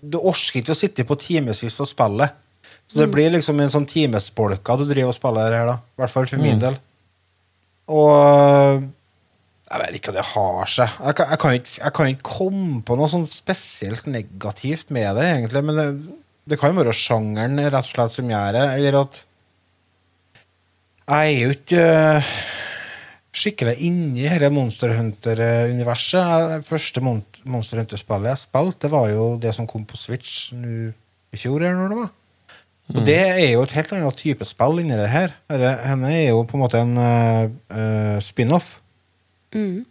[0.00, 2.30] Du orker ikke å sitte på timevis og spille.
[2.88, 5.76] Så det blir liksom en sånn timesbolka du driver og spiller her, da.
[5.76, 6.78] I hvert fall for min del.
[7.92, 8.86] Og
[9.68, 10.92] jeg vet ikke hva det har seg.
[10.96, 15.18] Jeg kan, jeg, kan ikke, jeg kan ikke komme på noe sånn spesielt negativt med
[15.20, 15.62] det, egentlig.
[15.68, 15.88] Men det,
[16.48, 18.64] det kan jo være sjangeren rett og slett som gjør det.
[18.78, 19.20] Eller at
[21.08, 22.30] jeg er jo ikke øh,
[23.42, 26.54] skikkelig inni dette Monster Hunter-universet.
[26.54, 30.94] Det første Monster Hunter-spillet jeg spilte, det var jo det som kom på Switch nå
[31.32, 32.10] i fjor, eller når det var.
[32.88, 35.34] Og det er jo et helt annet type spill inni det her.
[35.50, 38.78] Henne er jo på en måte en øh, spin-off.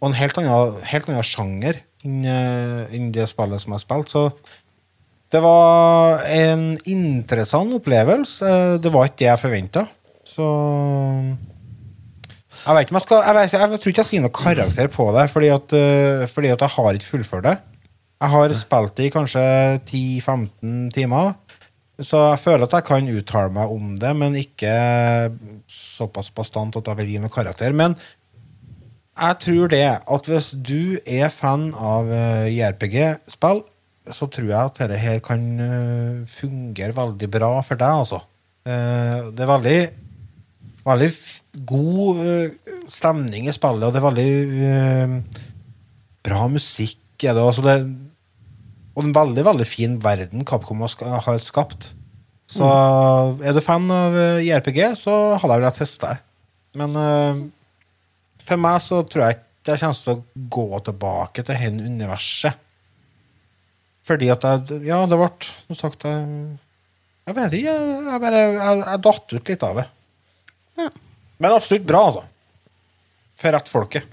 [0.00, 2.26] Og en helt annen, helt annen sjanger enn
[2.94, 4.10] inn det spillet som jeg har spilt.
[4.10, 4.30] Så
[5.30, 8.78] Det var en interessant opplevelse.
[8.82, 9.86] Det var ikke det jeg forventa.
[10.24, 10.46] Så
[12.66, 14.38] Jeg vet ikke om jeg skal Jeg, vet, jeg tror ikke jeg skal gi noe
[14.42, 15.74] karakter på det, fordi at,
[16.30, 17.58] fordi at jeg har ikke fullført det.
[18.18, 19.42] Jeg har spilt det i kanskje
[19.86, 21.34] 10-15 timer.
[21.98, 24.70] Så jeg føler at jeg kan uttale meg om det, men ikke
[25.66, 27.74] såpass bastant at jeg vil gi noe karakter.
[27.74, 27.96] Men
[29.18, 33.64] jeg tror det at hvis du er fan av eh, JRPG-spill,
[34.14, 38.22] så tror jeg at dette her kan eh, fungere veldig bra for deg, altså.
[38.66, 39.80] Eh, det er veldig
[40.88, 41.08] Veldig
[41.68, 42.20] god
[42.88, 45.18] stemning i spillet, og det er veldig
[46.24, 47.02] bra musikk.
[47.20, 47.74] Er det, altså det,
[48.98, 51.92] og en veldig veldig fin verden Capcom har skapt.
[52.50, 52.66] Så
[53.44, 56.24] er du fan av eh, JRPG, så hadde jeg villet teste det.
[56.80, 57.42] Men uh,
[58.48, 62.64] for meg så tror jeg ikke jeg kommer til å gå tilbake til hen universet.
[64.08, 66.26] Fordi at jeg Ja, det ble som sagt Jeg,
[67.28, 67.74] jeg vet ikke.
[67.76, 69.88] Jeg, jeg bare jeg, jeg datt ut litt av det.
[71.38, 72.24] Men absolutt bra, altså.
[73.38, 74.08] For rett folket.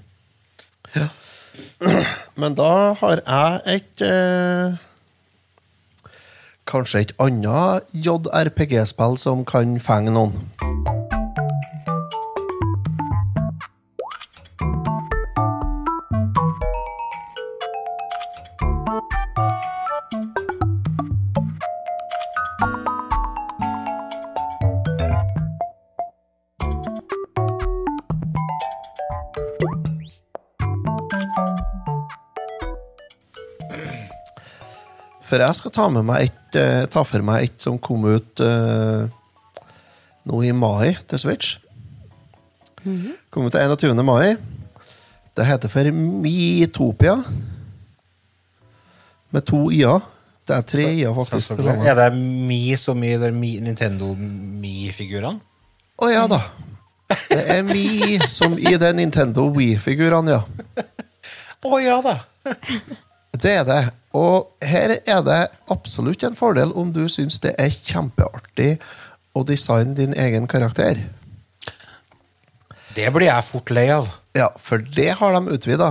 [2.40, 4.76] Men da har jeg et eh,
[6.66, 10.34] Kanskje et annet JRPG-spill som kan fenge noen.
[35.36, 38.40] For jeg skal ta, med meg et, eh, ta for meg et som kom ut
[38.40, 39.04] uh,
[40.24, 41.58] nå i mai til Switch.
[42.80, 44.00] Kom ut til 21.
[44.00, 44.38] mai.
[45.36, 47.18] Det heter for Miitopia.
[49.36, 50.00] Med to i-er.
[50.48, 51.50] Det er tre i-er, faktisk.
[51.50, 53.12] Så, så, så, Er det Mi som i
[53.60, 55.36] Nintendo Mi-figurene?
[56.00, 56.40] Å ja da.
[57.28, 60.80] Det er Mi som i det Nintendo Wii-figurene, ja.
[61.68, 62.22] Å ja da!
[63.36, 63.82] Det er det.
[64.16, 65.40] Og her er det
[65.72, 68.76] absolutt en fordel om du syns det er kjempeartig
[69.36, 71.02] å designe din egen karakter.
[72.96, 74.08] Det blir jeg fort lei av.
[74.36, 75.90] Ja, for det har de utvida.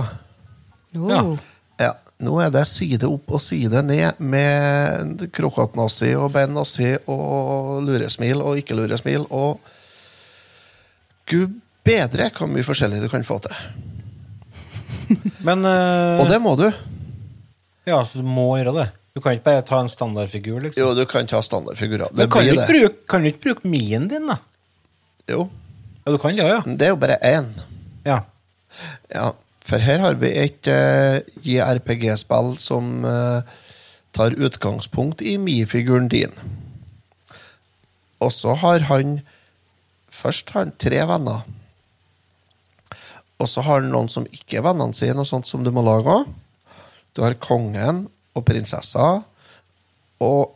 [0.96, 1.36] Oh.
[1.78, 1.92] Ja,
[2.24, 8.62] nå er det side opp og side ned med krokatnazi og beinnazi og luresmil og
[8.62, 9.60] ikke-luresmil og
[11.26, 11.56] Gud
[11.86, 13.54] bedre hvor mye forskjellig du kan få til.
[15.46, 16.22] Men uh...
[16.22, 16.68] Og det må du.
[17.86, 18.86] Ja, så du må gjøre det.
[19.16, 20.80] Du kan ikke bare ta en standardfigur, liksom.
[20.82, 22.10] Jo, du kan ta standardfigurer.
[22.12, 22.80] Det Men kan du, blir ikke det.
[22.80, 24.38] bruke, kan du ikke bruke mien din, da?
[25.30, 25.46] Jo,
[26.06, 26.60] Ja, du kan det, ja.
[26.66, 27.48] det er jo bare én.
[28.06, 28.20] ja.
[29.08, 29.30] Ja,
[29.64, 33.40] for her har vi et eh, JRPG-spill som eh,
[34.14, 36.34] tar utgangspunkt i Mi-figuren din.
[38.20, 39.20] Og så har han
[40.16, 41.42] Først har han tre venner.
[43.40, 45.82] Og så har han noen som ikke er vennene sine, og sånt som du må
[45.84, 46.28] lage òg.
[47.16, 48.06] Du har kongen
[48.36, 49.22] og prinsessa,
[50.20, 50.52] og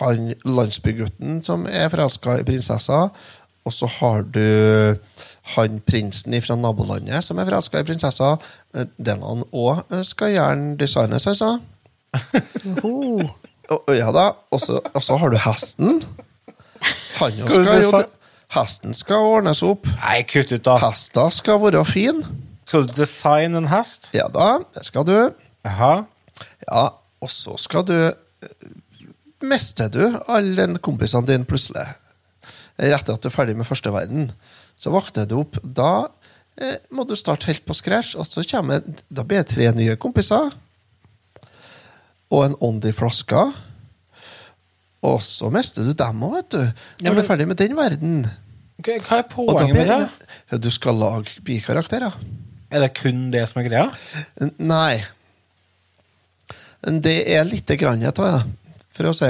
[0.00, 3.08] han landsbygutten som er forelska i prinsessa.
[3.66, 4.96] Og så har du
[5.54, 8.36] han prinsen fra nabolandet som er forelska i prinsessa.
[8.74, 11.58] Eh, Den han òg skal gjerne designes, altså.
[12.82, 13.22] Oh.
[13.70, 16.00] Og, ja da, og så og så har du hesten.
[17.20, 18.00] Han det skal jo
[18.50, 19.86] Hesten skal ordnes opp.
[20.00, 20.74] Nei, kutt ut, da.
[20.82, 22.24] Hesta skal være fin.
[22.66, 24.08] Skal du designe en hest?
[24.14, 25.14] Ja da, det skal du.
[25.66, 26.04] Jaha.
[26.66, 26.84] Ja,
[27.20, 28.70] og så skal du eh,
[29.44, 31.86] Mister du alle kompisene dine plutselig?
[32.80, 34.30] Rett etter at du er ferdig med første verden,
[34.80, 35.58] så våkner du opp.
[35.64, 36.08] Da
[36.60, 39.96] eh, må du starte helt på scratch, og så kommer Da blir det tre nye
[40.00, 40.52] kompiser.
[42.30, 43.48] Og en ånd i flaska.
[45.02, 46.60] Og så mister du dem òg, vet du.
[46.60, 48.18] Når Ja, du men- er ferdig med den verden.
[48.80, 49.88] Hva er poenget med
[50.50, 50.60] det?
[50.60, 52.12] Du skal lage bikarakterer.
[52.70, 53.88] Er det kun det som er greia?
[54.58, 55.02] Nei.
[56.80, 59.28] Det er lite grann, av det, For å si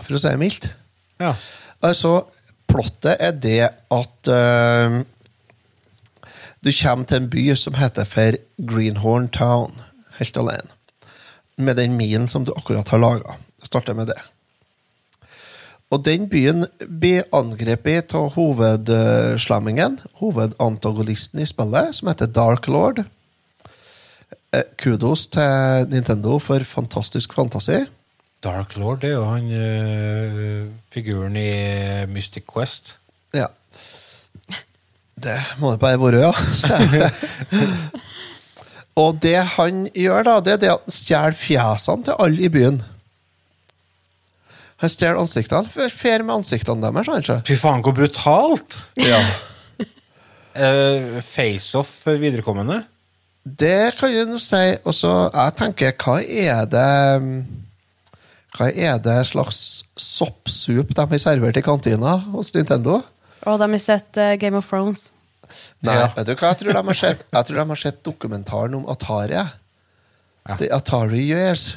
[0.00, 0.68] For å si det mildt.
[1.20, 1.34] Ja.
[1.84, 2.26] Altså,
[2.68, 5.00] plottet er det at uh,
[6.60, 8.36] du kommer til en by som heter for
[8.68, 9.80] Greenhorn Town,
[10.18, 10.76] helt alene.
[11.56, 13.38] Med den minen som du akkurat har laga.
[13.64, 14.18] Starter med det.
[15.90, 16.66] Og den byen
[17.00, 23.02] blir angrepet av hovedslemmingen, hovedantagonisten i spillet, som heter Dark Lord.
[24.50, 27.84] Eh, Kudos til Nintendo for fantastisk fantasi.
[28.42, 31.50] Dark Lord det er jo han øh, figuren i
[32.10, 32.98] Mystic Quest.
[33.34, 33.46] Ja.
[35.20, 37.10] Det må det bare være, ja.
[39.00, 42.50] Og det han gjør, da, det er det at han stjeler fjesene til alle i
[42.52, 42.80] byen.
[44.80, 45.68] Han stjeler ansiktene.
[45.92, 47.38] Fer med ansiktene deres, kanskje.
[47.46, 48.78] Fy faen, hvor brutalt!
[48.98, 49.20] Ja.
[50.64, 52.80] uh, Face-off for viderekommende.
[53.44, 54.62] Det kan jeg nå si.
[54.84, 57.46] Og så jeg tenker, hva er det
[58.58, 63.00] Hva er det slags soppsup de har servert i kantina hos Nintendo?
[63.46, 65.12] Og de har sett eh, Game of Thrones.
[65.82, 66.08] Nei, Ja.
[66.16, 67.22] vet du hva jeg tror de har sett?
[67.32, 69.32] Jeg tror de har sett dokumentaren om Atari.
[69.38, 69.48] jeg.
[70.48, 70.56] Ja.
[70.56, 71.76] The Atari Years.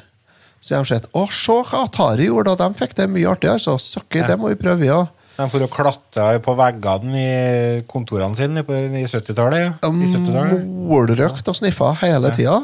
[0.62, 2.68] Så de har sett Å, se hva Atari gjorde, da.
[2.68, 3.50] De fikk det mye artig.
[3.50, 3.78] altså.
[3.78, 4.28] Søkker, Ja.
[4.28, 5.08] det må vi prøve, vi òg.
[5.34, 9.80] De for å klatre på veggene i kontorene sine på, i 70-tallet.
[9.82, 9.90] Ja.
[9.90, 10.68] I 70-tallet.
[10.92, 12.60] Målrøkt og sniffa hele tida.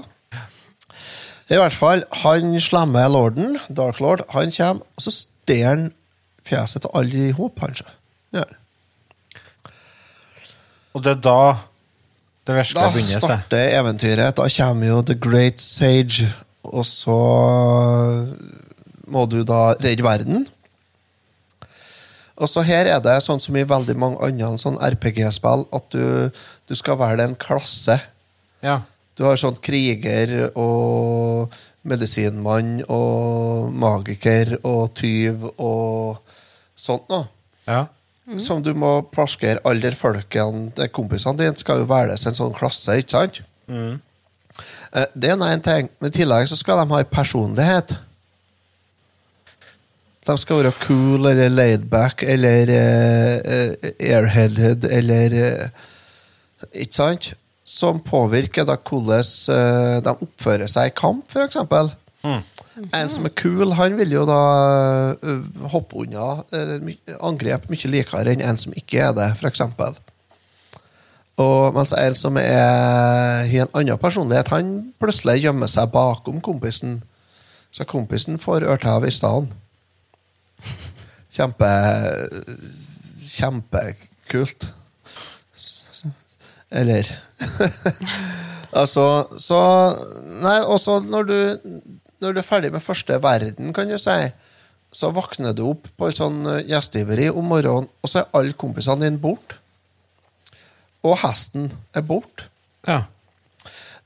[1.50, 5.88] I hvert fall, han slemme lorden, Dark Lord, han kommer, og så stjeler han
[6.46, 7.88] fjeset til alle i hop, kanskje.
[8.38, 8.46] Ja.
[10.94, 11.42] Og det er da
[12.50, 13.26] det verste Da begynner seg.
[13.26, 14.38] starter eventyret.
[14.38, 16.30] Da kommer jo The Great Sage,
[16.70, 17.18] og så
[19.10, 20.48] må du da redde verden.
[22.40, 26.32] Og så her er det sånn som i veldig mange andre sånn RPG-spill, at du,
[26.70, 28.00] du skal velge en klasse.
[28.64, 28.82] Ja.
[29.20, 31.56] Du har sånn kriger og
[31.90, 36.20] medisinmann og magiker og tyv og
[36.80, 37.28] sånt noe.
[37.68, 37.88] ja.
[38.38, 43.16] Som du må plaskere alle folkene kompisene dine skal jo velges en sånn klasse, ikke
[43.16, 43.40] sant?
[43.66, 43.96] Mm.
[45.16, 47.96] Det er én en ting, men i tillegg så skal de ha en personlighet.
[50.28, 55.70] De skal være cool eller laidback eller uh, airheaded eller uh,
[56.74, 57.32] Ikke sant?
[57.70, 61.60] Som påvirker da hvordan uh, de oppfører seg i kamp, f.eks.
[62.96, 64.42] En som er cool, han vil jo da
[65.16, 66.44] uh, hoppe unna
[67.20, 69.64] angrep mye likere enn en som ikke er det, f.eks.
[71.40, 77.00] Og mens en som er har en annen personlighet, han plutselig gjemmer seg bakom kompisen.
[77.72, 79.54] Så kompisen får ørtev i stedet.
[81.34, 81.70] Kjempe
[83.30, 84.70] Kjempekult.
[86.70, 87.08] Eller
[88.80, 89.04] Altså,
[89.42, 89.60] så
[90.44, 91.38] Nei, også når du
[92.22, 94.18] Når du er ferdig med første verden, kan du si,
[94.92, 98.58] så våkner du opp på et sånn eh, gjestgiveri om morgenen, og så er alle
[98.60, 99.56] kompisene dine borte.
[101.08, 102.50] Og hesten er borte.
[102.88, 103.06] ja.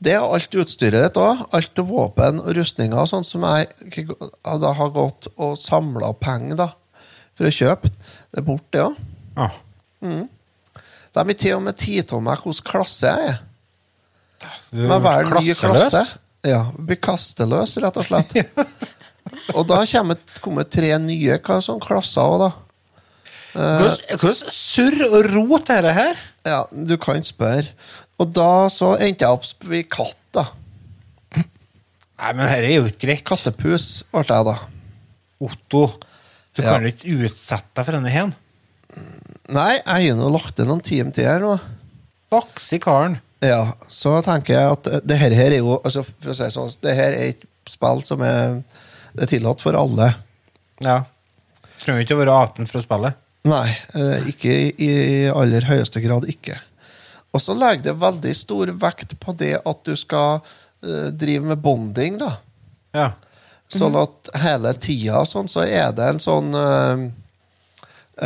[0.03, 1.41] Det er alt utstyret ditt òg.
[1.55, 4.05] Alt våpen og rustninger og sånt som jeg
[4.43, 6.67] da har gått og samla penger da,
[7.37, 7.91] for å kjøpe.
[8.33, 8.89] Det er borte, ja.
[9.39, 9.57] Ah.
[10.03, 10.23] ja.
[11.13, 13.41] De er til og med tatt av meg hvilken klasse jeg er.
[14.73, 16.03] Du Med hver ny klasse.
[16.43, 18.33] Ja, blir kasteløs, rett og slett.
[19.55, 22.51] og da kommer kommer tre nye hva sånn klasser òg, da.
[23.53, 26.23] Hvordan hvordan surr og rot er det her?
[26.49, 27.69] Ja, du kan spørre.
[28.21, 30.47] Og da så endte jeg opp ved katt, da.
[31.33, 33.23] Nei, men dette er jo ikke greit.
[33.27, 34.57] Kattepus ble jeg, da.
[35.43, 35.85] Otto,
[36.53, 38.33] du kan jo ikke utsette deg for denne hen.
[39.53, 41.55] Nei, jeg har nå lagt til noen til her nå.
[42.33, 43.17] Baks i karen.
[43.43, 46.69] Ja, så tenker jeg at det her, her er jo altså For å si sånn,
[46.85, 48.61] det her er et spill som er,
[49.15, 50.13] det er tillatt for alle.
[50.83, 51.01] Ja.
[51.83, 53.13] Trenger ikke å være 18 for å spille.
[53.47, 54.91] Nei, eh, ikke i, i
[55.31, 56.55] aller høyeste grad ikke.
[57.33, 61.63] Og så legger det veldig stor vekt på det at du skal eh, drive med
[61.63, 62.37] bonding, da.
[62.95, 63.09] Ja.
[63.71, 67.03] Sånn at hele tida sånn, så er det en sånn eh,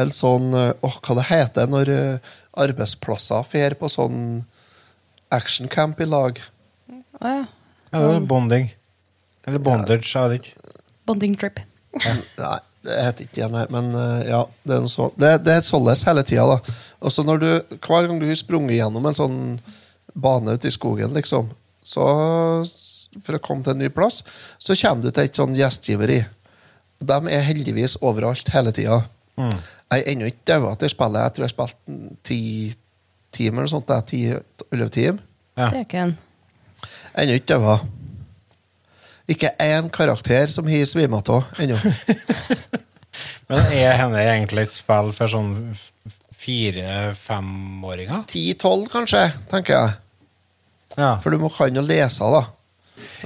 [0.02, 4.20] En sånn eh, Åh, hva det heter når eh, arbeidsplasser fer på sånn
[5.34, 6.40] actioncamp i lag?
[6.90, 7.44] Å ja.
[7.92, 8.72] ja det er bonding.
[9.48, 10.74] Eller bondage, jeg vet ikke.
[11.08, 11.62] Bonding trip.
[12.02, 12.58] Nei,
[12.88, 13.66] det heter ikke det.
[13.76, 13.92] Men
[14.26, 16.78] ja, det er, noe så, det, det er således hele tida, da.
[17.04, 19.40] Og så når du, hver gang du har sprunget gjennom en sånn
[20.18, 21.52] bane ute i skogen, liksom,
[21.86, 22.08] så
[23.26, 24.24] for å komme til en ny plass,
[24.58, 26.22] så kommer du til et sånn gjestgiveri.
[26.98, 29.04] De er heldigvis overalt hele tida.
[29.38, 31.22] Jeg er ennå ikke daua til spillet.
[31.24, 32.42] Jeg tror jeg spilte ti
[33.38, 33.94] timer eller sånt.
[34.10, 35.22] Ti-elleve timer.
[35.58, 35.70] Ja.
[35.70, 36.18] Det er ikke en
[37.18, 37.80] Ennå ikke daua.
[39.28, 41.78] Ikke én karakter som har svima av ennå.
[43.50, 45.54] Men er henne egentlig et spill for sånn
[46.38, 48.26] fire-femåringer?
[48.30, 49.96] Ti-tolv, kanskje, tenker jeg.
[50.98, 51.16] Ja.
[51.24, 52.44] For du må kan jo lese, da.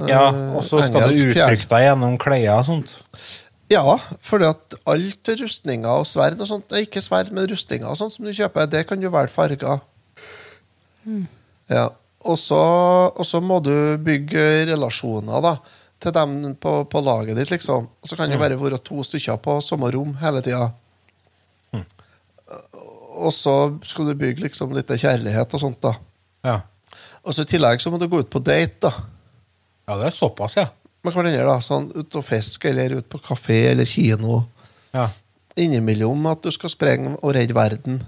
[0.08, 0.26] Ja.
[0.56, 2.94] Og så skal du uttrykke deg gjennom klær og sånt.
[3.72, 8.26] Ja, for alt rustninger og sverd og sånt Ikke sverd, men rustninger og sånt som
[8.26, 9.80] du kjøper, det kan jo være farger.
[11.72, 11.86] Ja.
[12.22, 12.58] Og så
[13.08, 15.56] og så må du bygge relasjoner da
[16.02, 17.86] til dem på, på laget ditt, liksom.
[17.86, 20.72] Og så kan det bare være to stykker på samme rom hele tida.
[23.22, 23.54] Og så
[23.86, 25.94] skal du bygge liksom litt kjærlighet og sånt, da.
[26.42, 26.56] Ja.
[27.22, 28.92] Og så i tillegg så må du gå ut på date, da.
[29.88, 30.68] Ja, det er såpass, ja.
[31.02, 31.58] Med hverandre, da.
[31.64, 34.44] Sånn ut og fiske, eller ut på kafé eller kino.
[34.94, 35.10] ja.
[35.52, 37.98] Innimellom at du skal sprenge og redde verden.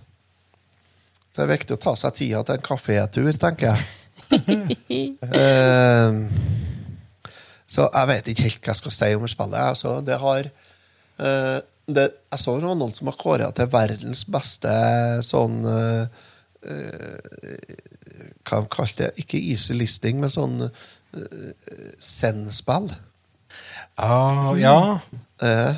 [1.28, 3.90] Så det er viktig å ta seg tida til en kafétur, tenker jeg.
[5.34, 6.14] Eh,
[7.70, 9.70] så jeg vet ikke helt hva jeg skal si om spillet.
[9.74, 14.24] Altså, det har uh, det, Jeg så det var noen som har kåra til verdens
[14.30, 14.72] beste
[15.26, 16.06] sånn uh,
[16.64, 17.74] eh,
[18.46, 19.24] Hva de kalte det?
[19.24, 20.68] Ikke easy listing, men sånn
[22.00, 22.92] Zen-spill.
[23.96, 24.98] Ah, ja.
[25.42, 25.74] Eh,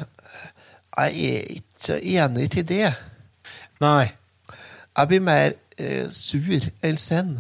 [0.97, 2.93] jeg er ikke enig til det.
[3.81, 4.09] Nei.
[4.97, 7.37] Jeg blir mer eh, sur enn send.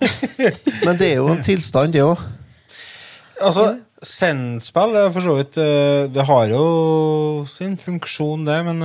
[0.84, 2.18] Men det er jo en tilstand, det òg.
[3.40, 3.68] Altså,
[4.04, 6.64] Zen-spill er for så vidt eh, Det har jo
[7.48, 8.82] sin funksjon, det, men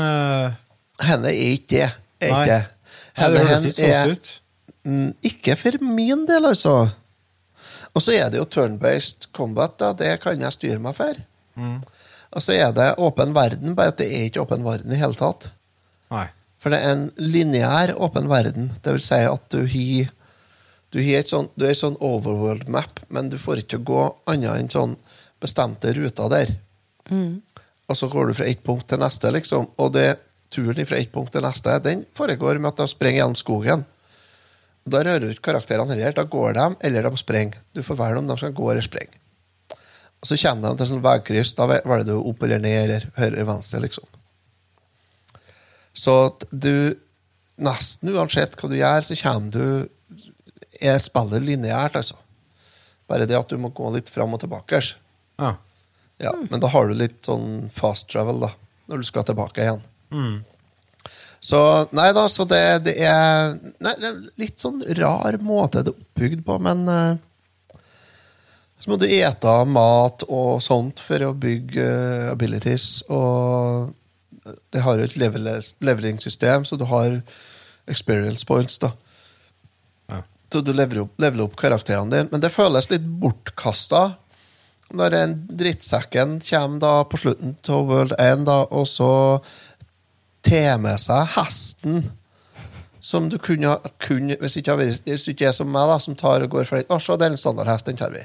[1.03, 1.89] Henne er ikke det.
[2.21, 2.59] Er ikke.
[3.15, 4.29] Henne, Nei, det høres ikke sånn ut.
[5.27, 6.75] ikke for min del, altså.
[7.95, 9.77] Og så er det jo turn-based combat.
[9.79, 11.15] da, Det kan jeg styre meg for.
[11.55, 11.79] Mm.
[12.35, 15.15] Og så er det åpen verden, bare at det er ikke åpen verden i hele
[15.15, 15.47] tatt.
[16.11, 16.27] Nei.
[16.59, 18.73] For det er en lineær åpen verden.
[18.83, 20.11] Det vil si at du har
[20.95, 24.03] du har et sånn, du er et sånn overworld map, men du får ikke gå
[24.31, 24.93] annet enn sånn
[25.43, 26.53] bestemte ruter der.
[27.91, 29.67] Og så går du fra ett punkt til neste, liksom.
[29.75, 30.05] Og det,
[30.55, 33.83] turen fra ett punkt til neste den foregår med at de springer gjennom skogen.
[34.85, 36.13] Da rører du ikke karakterene heller.
[36.13, 37.61] Da går de, eller de springer.
[37.73, 39.17] Du får velge om de skal gå eller springe.
[40.21, 41.55] Og så kommer de til sånn veikryss.
[41.57, 44.05] Da velger du opp eller ned eller høyre eller venstre, liksom.
[45.95, 47.01] Så at du
[47.55, 50.23] Nesten uansett hva du gjør, så kommer du
[50.83, 52.17] Er spillet lineært, altså.
[53.07, 54.81] Bare det at du må gå litt fram og tilbake.
[55.39, 55.53] Ja.
[56.19, 58.49] Ja, Men da har du litt sånn fast travel, da.
[58.91, 59.81] Når du skal tilbake igjen.
[60.11, 60.35] Mm.
[61.43, 61.59] Så
[61.95, 65.99] nei da, så det, det er nei, det er litt sånn rar måte det er
[66.01, 67.81] oppbygd på, men eh,
[68.85, 72.99] så må du ete mat og sånt for å bygge eh, abilities.
[73.09, 73.93] Og
[74.73, 75.49] det har jo et level
[75.81, 77.21] levelingssystem, så du har
[77.89, 78.91] experience points, da.
[80.11, 80.21] Ja.
[80.53, 82.29] Så du leveler opp, leveler opp karakterene dine.
[82.33, 84.03] Men det føles litt bortkasta
[84.93, 89.11] når en drittsekken kommer da på slutten av World 1, da, og så
[90.45, 92.05] tar med seg hesten
[93.05, 93.91] som du kunne, ha-
[94.41, 96.87] hvis, ikke, du ikke er som meg, da, som tar og går for den.
[96.89, 98.23] Å, se, det er en standardhest, den tar vi.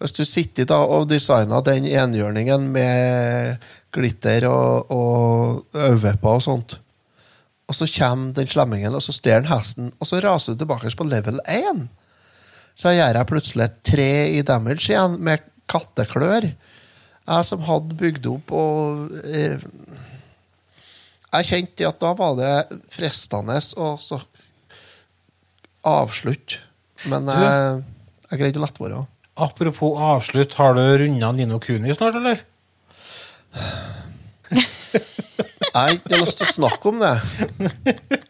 [0.00, 3.60] Hvis du sitter da og designer den enhjørningen med
[3.96, 6.78] glitter og, og øyevipper og sånt,
[7.66, 11.08] og så kommer den slemmingen, og så stjeler hesten, og så raser du tilbake på
[11.08, 11.86] level 1.
[12.78, 16.46] Så gjør jeg plutselig tre i damage igjen med katteklør.
[17.26, 19.58] Jeg som hadde bygd opp og eh,
[21.36, 22.52] Jeg kjente at da var det
[22.92, 24.20] fristende å så
[25.86, 26.62] avslutte.
[27.10, 27.82] Men jeg,
[28.30, 29.02] jeg greide å la være.
[29.46, 32.40] Apropos avslutt, har du runda Nino Kuni snart, eller?
[34.56, 37.14] Jeg har ikke lyst til å snakke om det.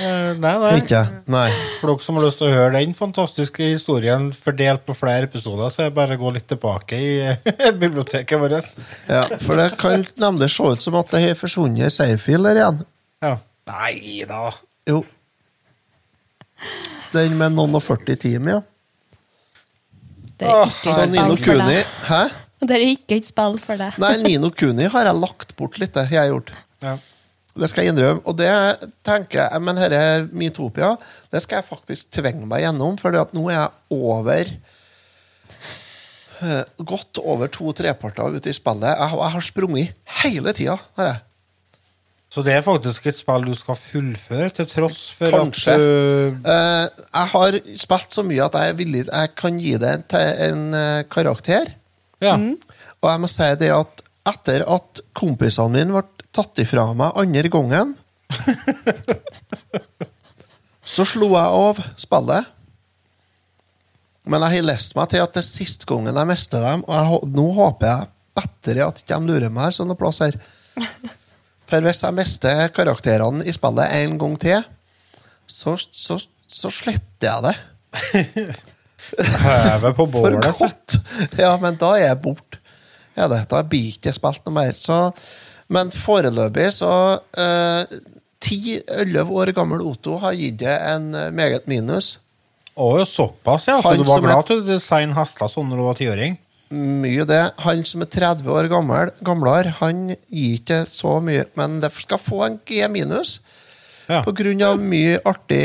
[0.00, 0.72] Eh, nei, nei.
[0.80, 1.00] Ikke?
[1.32, 1.48] Nei.
[1.80, 5.72] For dere som har lyst til å høre den fantastiske historien fordelt på flere episoder,
[5.72, 7.10] så er det bare å gå litt tilbake i
[7.82, 8.72] biblioteket vårt.
[9.10, 12.80] Ja, for det kan nemlig se ut som at det har forsvunnet save-fil der igjen.
[13.24, 13.34] Ja.
[13.66, 14.52] Nei da.
[14.86, 15.02] Jo.
[17.12, 18.62] Den med noen og 40 timer, ja.
[20.36, 21.78] Det er ikke Så Nino Kuni.
[22.06, 22.22] Hæ?
[22.66, 23.96] Det er ikke et spill for deg.
[24.00, 26.52] Nei, Nino Kuni har jeg lagt bort litt, det har jeg gjort.
[26.84, 26.96] Ja.
[27.56, 28.20] Det skal jeg innrømme.
[28.28, 28.50] Og det
[29.06, 30.00] tenker jeg Men dette
[30.36, 30.94] Metopia,
[31.32, 34.50] det skal jeg faktisk tvinge meg gjennom, for nå er jeg over
[36.42, 38.90] eh, Godt over to treparter ute i spillet.
[38.92, 40.76] Jeg, har- jeg har sprunget hele tida.
[42.28, 45.72] Så det er faktisk et spill du skal fullføre, til tross for Kanskje.
[45.72, 49.76] at du uh, jeg har spilt så mye at jeg er villig Jeg kan gi
[49.78, 50.04] det en,
[50.50, 51.70] en eh, karakter.
[52.20, 52.34] Ja.
[52.36, 57.50] Og jeg må si det at etter at kompisene mine ble tatt ifra meg andre
[57.52, 57.94] gangen
[60.86, 62.52] Så slo jeg av spillet.
[64.26, 66.94] Men jeg har lest meg til at det er siste gangen jeg mister dem, og
[66.94, 70.38] jeg, nå håper jeg bedre at ikke lurer meg her sånn noe plass her.
[71.70, 74.64] For hvis jeg mister karakterene i spillet en gang til,
[75.46, 77.56] så, så, så sletter jeg det.
[79.46, 80.46] hever på bålet.
[80.46, 80.98] For godt!
[81.38, 82.62] Ja, men da er jeg borte.
[83.16, 84.76] Ja, da blir ikke spilt noe mer.
[84.76, 84.98] Så,
[85.72, 86.92] men foreløpig så
[88.46, 92.16] Ti-elleve år gammel Otto har gitt det en eh, meget minus.
[92.76, 93.78] Å, såpass, ja.
[93.80, 96.36] Så Han du var som glad til å designe hester sånn når du var tiåring?
[96.76, 97.40] Mye det.
[97.64, 101.46] Han som er 30 år gammel, gamlere, han gir ikke så mye.
[101.58, 103.38] Men det skal få en G minus
[104.06, 104.20] Ja.
[104.22, 105.64] på grunn av mye artig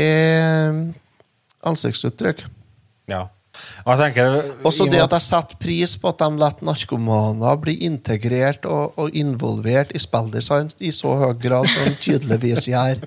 [1.62, 2.40] ansiktsuttrykk.
[3.12, 3.26] Ja.
[3.84, 8.64] Og tenker Også det at jeg setter pris på at de lar narkomaner bli integrert
[8.68, 13.02] og, og involvert i spilldesign i så høy grad som de tydeligvis gjør.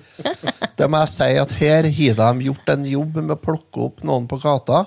[0.78, 4.04] Det må jeg si at her har de gjort en jobb med å plukke opp
[4.06, 4.84] noen på gata.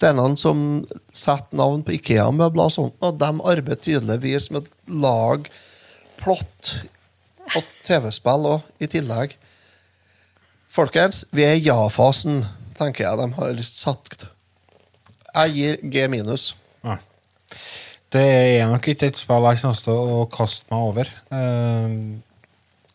[0.00, 0.60] Det er noen som
[1.12, 5.52] setter navn på Ikea-møbler og sånt, og de arbeider tydeligvis med å lage
[6.20, 6.74] plott
[7.56, 9.36] og TV-spill òg, i tillegg.
[10.72, 12.44] Folkens, vi er i ja-fasen,
[12.78, 14.28] tenker jeg de har sagt.
[15.34, 16.54] Jeg gir G minus.
[16.84, 16.96] Ja.
[18.10, 21.12] Det er nok ikke et spill jeg kommer til å kaste meg over.
[21.30, 21.94] Eh,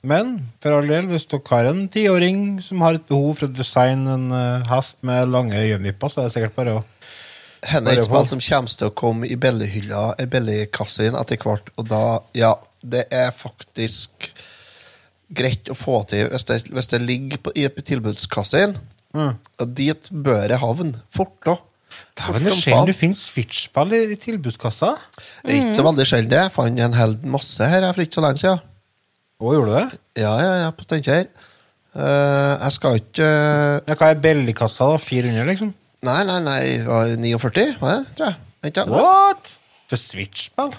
[0.06, 3.56] Men for all del, hvis dere har en tiåring som har et behov for å
[3.58, 6.84] designe en eh, hest med lange øyenvipper, så er det sikkert bare å
[7.66, 11.40] Henne er et spill som kommer til å komme i billighylla, i billigkassen din etter
[11.42, 12.02] hvert, og da,
[12.38, 12.52] ja,
[12.86, 14.28] det er faktisk
[15.34, 18.76] greit å få til hvis det, hvis det ligger på, i tilbudskassen.
[19.18, 19.34] Mm.
[19.74, 21.56] Dit bør jeg havne fort, da.
[22.16, 24.94] Dæven, det er sjelden du finner Switch-spill i, i tilbudskassa.
[25.44, 26.38] Det er ikke så veldig sjelden.
[26.38, 28.64] Jeg fant en hel masse her for ikke så lenge siden.
[29.36, 30.00] Å, gjorde du det?
[30.24, 31.28] Ja, ja, ja, på Steinkjer.
[31.96, 33.94] Uh, jeg skal ikke uh...
[33.96, 35.00] Hva er billigkassa, da?
[35.00, 35.74] 400, liksom?
[36.06, 38.42] Nei, nei, nei, det var 49, hva er det, tror jeg.
[38.66, 38.86] Vent, ja.
[38.92, 39.54] What?
[39.92, 40.76] For Switch-spill?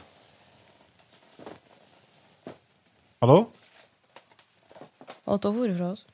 [3.24, 3.38] Hallo?
[5.26, 6.04] Otto for fra oss.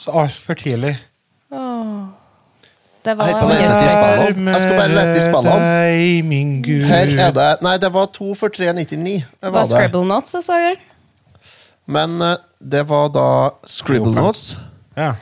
[0.00, 0.96] Så altfor tidlig.
[1.54, 2.23] Åh.
[3.04, 4.38] Det Jeg Her på var lete etter.
[4.48, 6.84] Jeg skal bare lete i deg.
[6.88, 9.24] Her er det Nei, det var to for 399.
[9.28, 9.76] Det var var det.
[9.76, 10.78] Scribble Knots jeg så her.
[11.86, 13.26] Men eh, det var da
[13.68, 14.54] Scribble Knots.
[14.96, 15.12] Ja.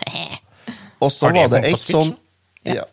[1.03, 2.15] Og så var det ett sånn
[2.69, 2.85] ja.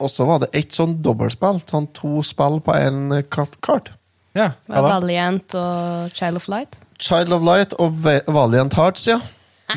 [0.00, 1.60] Og så var det ett sånn dobbeltspill.
[1.68, 3.92] Sånn to spill på en eh, kart.
[4.38, 4.52] ja.
[4.64, 4.94] Hva da?
[4.94, 6.78] Valiant og Child of Light.
[6.98, 8.00] Child of Light og
[8.32, 9.20] Valiant Hearts, ja.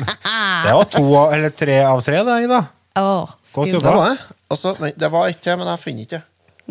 [0.64, 2.62] Det var to eller tre av tre, det, Ida.
[2.96, 3.84] Åh, Godt jobba.
[3.84, 4.38] Det var det.
[4.52, 6.22] Altså, nei, det var ikke, men jeg finner ikke.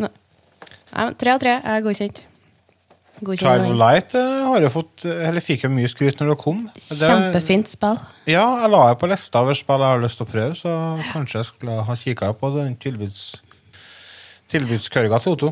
[0.01, 0.11] Nei.
[0.91, 2.25] Nei, men Tre av tre er godkjent.
[3.21, 6.37] Child of Light eh, har jo fått, eh, eller fikk jo mye skryt når det
[6.41, 6.63] kom.
[6.73, 7.99] Det, Kjempefint spill.
[8.25, 10.73] Ja, jeg la det på lista over spill jeg har lyst til å prøve, så
[11.11, 13.21] kanskje jeg skulle ha kikka på den tilbuds,
[14.49, 15.51] tilbudskørga til Otto.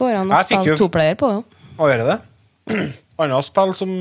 [0.00, 1.28] Går an å spille toplayer på.
[1.36, 1.44] jo.
[1.76, 2.18] Å gjøre det.
[3.20, 3.92] Annet spill som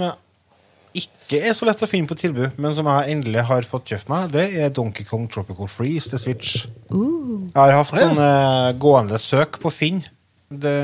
[0.97, 4.09] ikke er så lett å finne på tilbud, men som jeg endelig har fått kjøpt
[4.09, 6.65] meg, det er Donkey Kong Tropical Freeze til Switch.
[6.89, 8.29] Jeg har hatt sånne
[8.81, 10.01] gående søk på Finn,
[10.49, 10.75] det,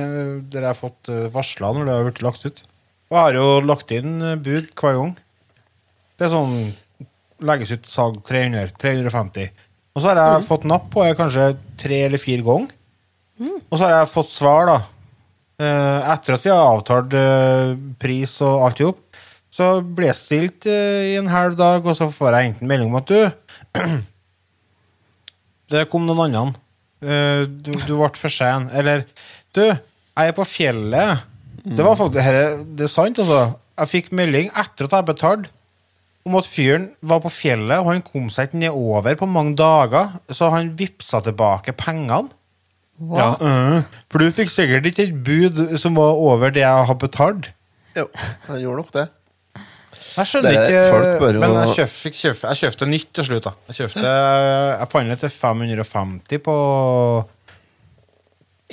[0.54, 2.66] der jeg har fått uh, varsla når det har blitt lagt ut.
[3.10, 5.14] Og jeg har jo lagt inn eh, bud hver gang.
[6.18, 6.56] Det er sånn
[7.46, 9.50] legges ut salg 300, 350.
[9.96, 12.74] Og så har jeg fått napp på det kanskje tre eller fire ganger.
[13.70, 14.78] Og så har jeg fått svar, da.
[15.56, 19.05] Eh, etter at vi har avtalt eh, pris og alt i hop,
[19.56, 22.92] så blir jeg stilt eh, i en halv dag, og så får jeg enten melding
[22.92, 23.20] om at du
[25.72, 26.60] Det kom noen andre.
[27.02, 28.68] Eh, du, du ble for sen.
[28.76, 29.06] Eller
[29.56, 31.24] Du, jeg er på fjellet.
[31.66, 32.40] Det var faktisk her,
[32.78, 33.56] Det er sant, altså.
[33.76, 35.52] Jeg fikk melding etter at jeg betalte
[36.26, 40.16] om at fyren var på fjellet, og han kom seg ikke nedover på mange dager,
[40.34, 42.32] så han vippsa tilbake pengene.
[43.14, 46.98] Ja, øh, for du fikk sikkert ikke et bud som var over det jeg har
[46.98, 47.52] betalt.
[47.98, 48.08] Jo,
[48.48, 49.06] han gjorde nok det.
[50.16, 51.06] Jeg skjønner Det ikke folk
[51.36, 53.44] jo- Men jeg kjøpte, fikk kjøpte, jeg kjøpte nytt til slutt.
[53.44, 56.56] da Jeg kjøpte Jeg fant det til 550 på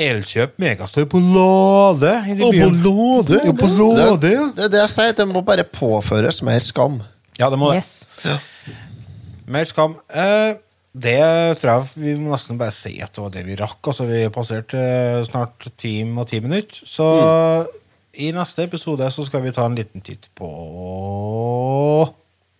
[0.02, 2.12] Elkjøp Megastore på Lade.
[2.31, 2.78] i de byen.
[2.82, 3.40] Lade?
[3.44, 4.01] Jo, på Lade.
[4.01, 4.14] ja.
[4.16, 7.02] Det, det er det jeg sier, det må bare påføres mer skam.
[7.39, 7.82] Ja, det må det.
[7.82, 8.39] Yes.
[9.52, 9.98] Mer skam.
[10.09, 10.55] Eh,
[10.97, 11.19] det
[11.60, 13.81] tror jeg vi må nesten bare si at det var det vi rakk.
[13.93, 16.89] Altså, vi passerte eh, snart time og ti minutter.
[16.89, 17.10] Så
[18.14, 20.48] i neste episode så skal vi ta en liten titt på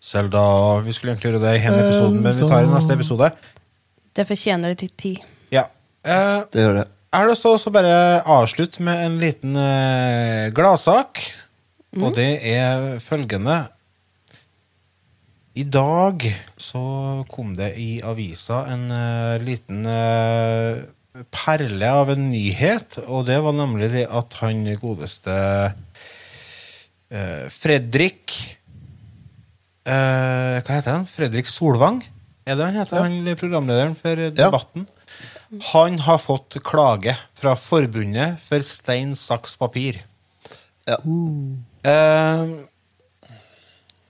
[0.03, 0.45] Selda.
[0.85, 3.29] Vi skulle egentlig gjøre det i denne episoden, men vi tar det i neste episode.
[4.17, 5.21] Det fortjener litt tid.
[5.55, 5.67] Ja.
[6.05, 6.87] Eh, Det gjør det.
[7.13, 11.21] jeg har lyst til å bare avslutte med en liten eh, gladsak.
[12.01, 13.69] Og det er følgende
[15.55, 16.23] I dag
[16.57, 16.81] så
[17.29, 20.79] kom det i avisa en eh, liten eh,
[21.33, 25.35] perle av en nyhet, og det var nemlig det at han godeste
[27.13, 28.37] eh, Fredrik
[29.85, 31.05] eh, Hva heter han?
[31.11, 32.01] Fredrik Solvang?
[32.49, 33.05] Er det han heter?
[33.05, 34.89] Han er programlederen for Debatten.
[34.89, 35.61] Ja.
[35.75, 40.01] Han har fått klage fra Forbundet for stein, saks, papir.
[40.89, 40.97] Ja.
[41.85, 42.45] Eh,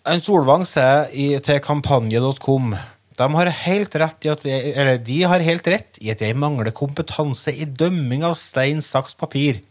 [0.03, 2.77] en Solvang sier til kampanje.com
[3.23, 6.75] de har helt rett i at jeg, de har helt rett i at jeg mangler
[6.75, 9.63] kompetanse i dømming av stein, saks, papir.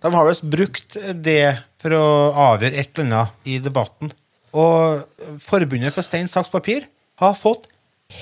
[0.00, 2.06] De har visst brukt det for å
[2.50, 4.12] avgjøre et eller annet i debatten.
[4.56, 5.04] Og
[5.42, 6.86] Forbundet for stein, saks, papir
[7.20, 7.68] har fått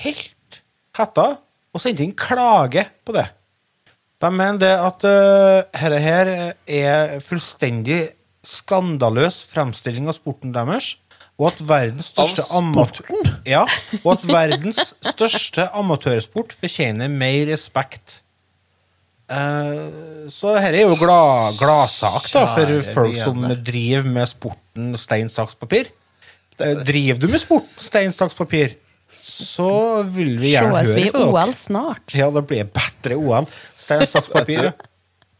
[0.03, 0.61] helt
[0.97, 1.29] hetta
[1.73, 3.27] og sendt inn klage på det.
[4.19, 6.31] De mener det at uh, dette her
[6.67, 8.01] er fullstendig
[8.45, 10.97] skandaløs fremstilling av sporten deres,
[11.39, 13.13] og at verdens største amatør...
[13.47, 13.61] Ja,
[14.03, 18.19] og at verdens største amatørsport fortjener mer respekt.
[19.29, 24.91] Uh, så dette er jo glad, gladsak da, for Kjære folk som driver med sporten
[24.99, 25.91] stein, saks, papir.
[26.59, 28.73] Eh, Driver du med sport stein, saks, papir,
[29.15, 31.31] så vil vi gjerne Sees høre i fra dere.
[31.37, 32.15] OL snart?
[32.17, 33.47] Ja, det blir bedre OL.
[33.79, 34.73] Stein, saks, papir.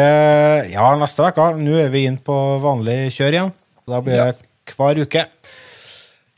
[0.71, 1.43] ja, neste uke.
[1.59, 3.51] Nå er vi inn på vanlig kjør igjen.
[3.91, 4.39] Da blir det
[4.77, 5.27] hver uke.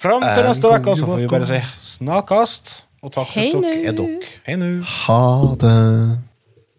[0.00, 1.60] Fram til neste uke så får vi bare si
[1.98, 2.87] snakkast.
[3.08, 4.32] Og takk for at dere er dere.
[4.44, 4.66] Hei nå.
[4.84, 5.20] Ha
[5.62, 5.76] det.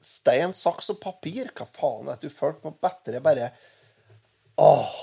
[0.06, 1.50] Stein, saks og papir.
[1.58, 3.50] Hva faen er det du følte på bedre Bare
[4.60, 4.94] Åh.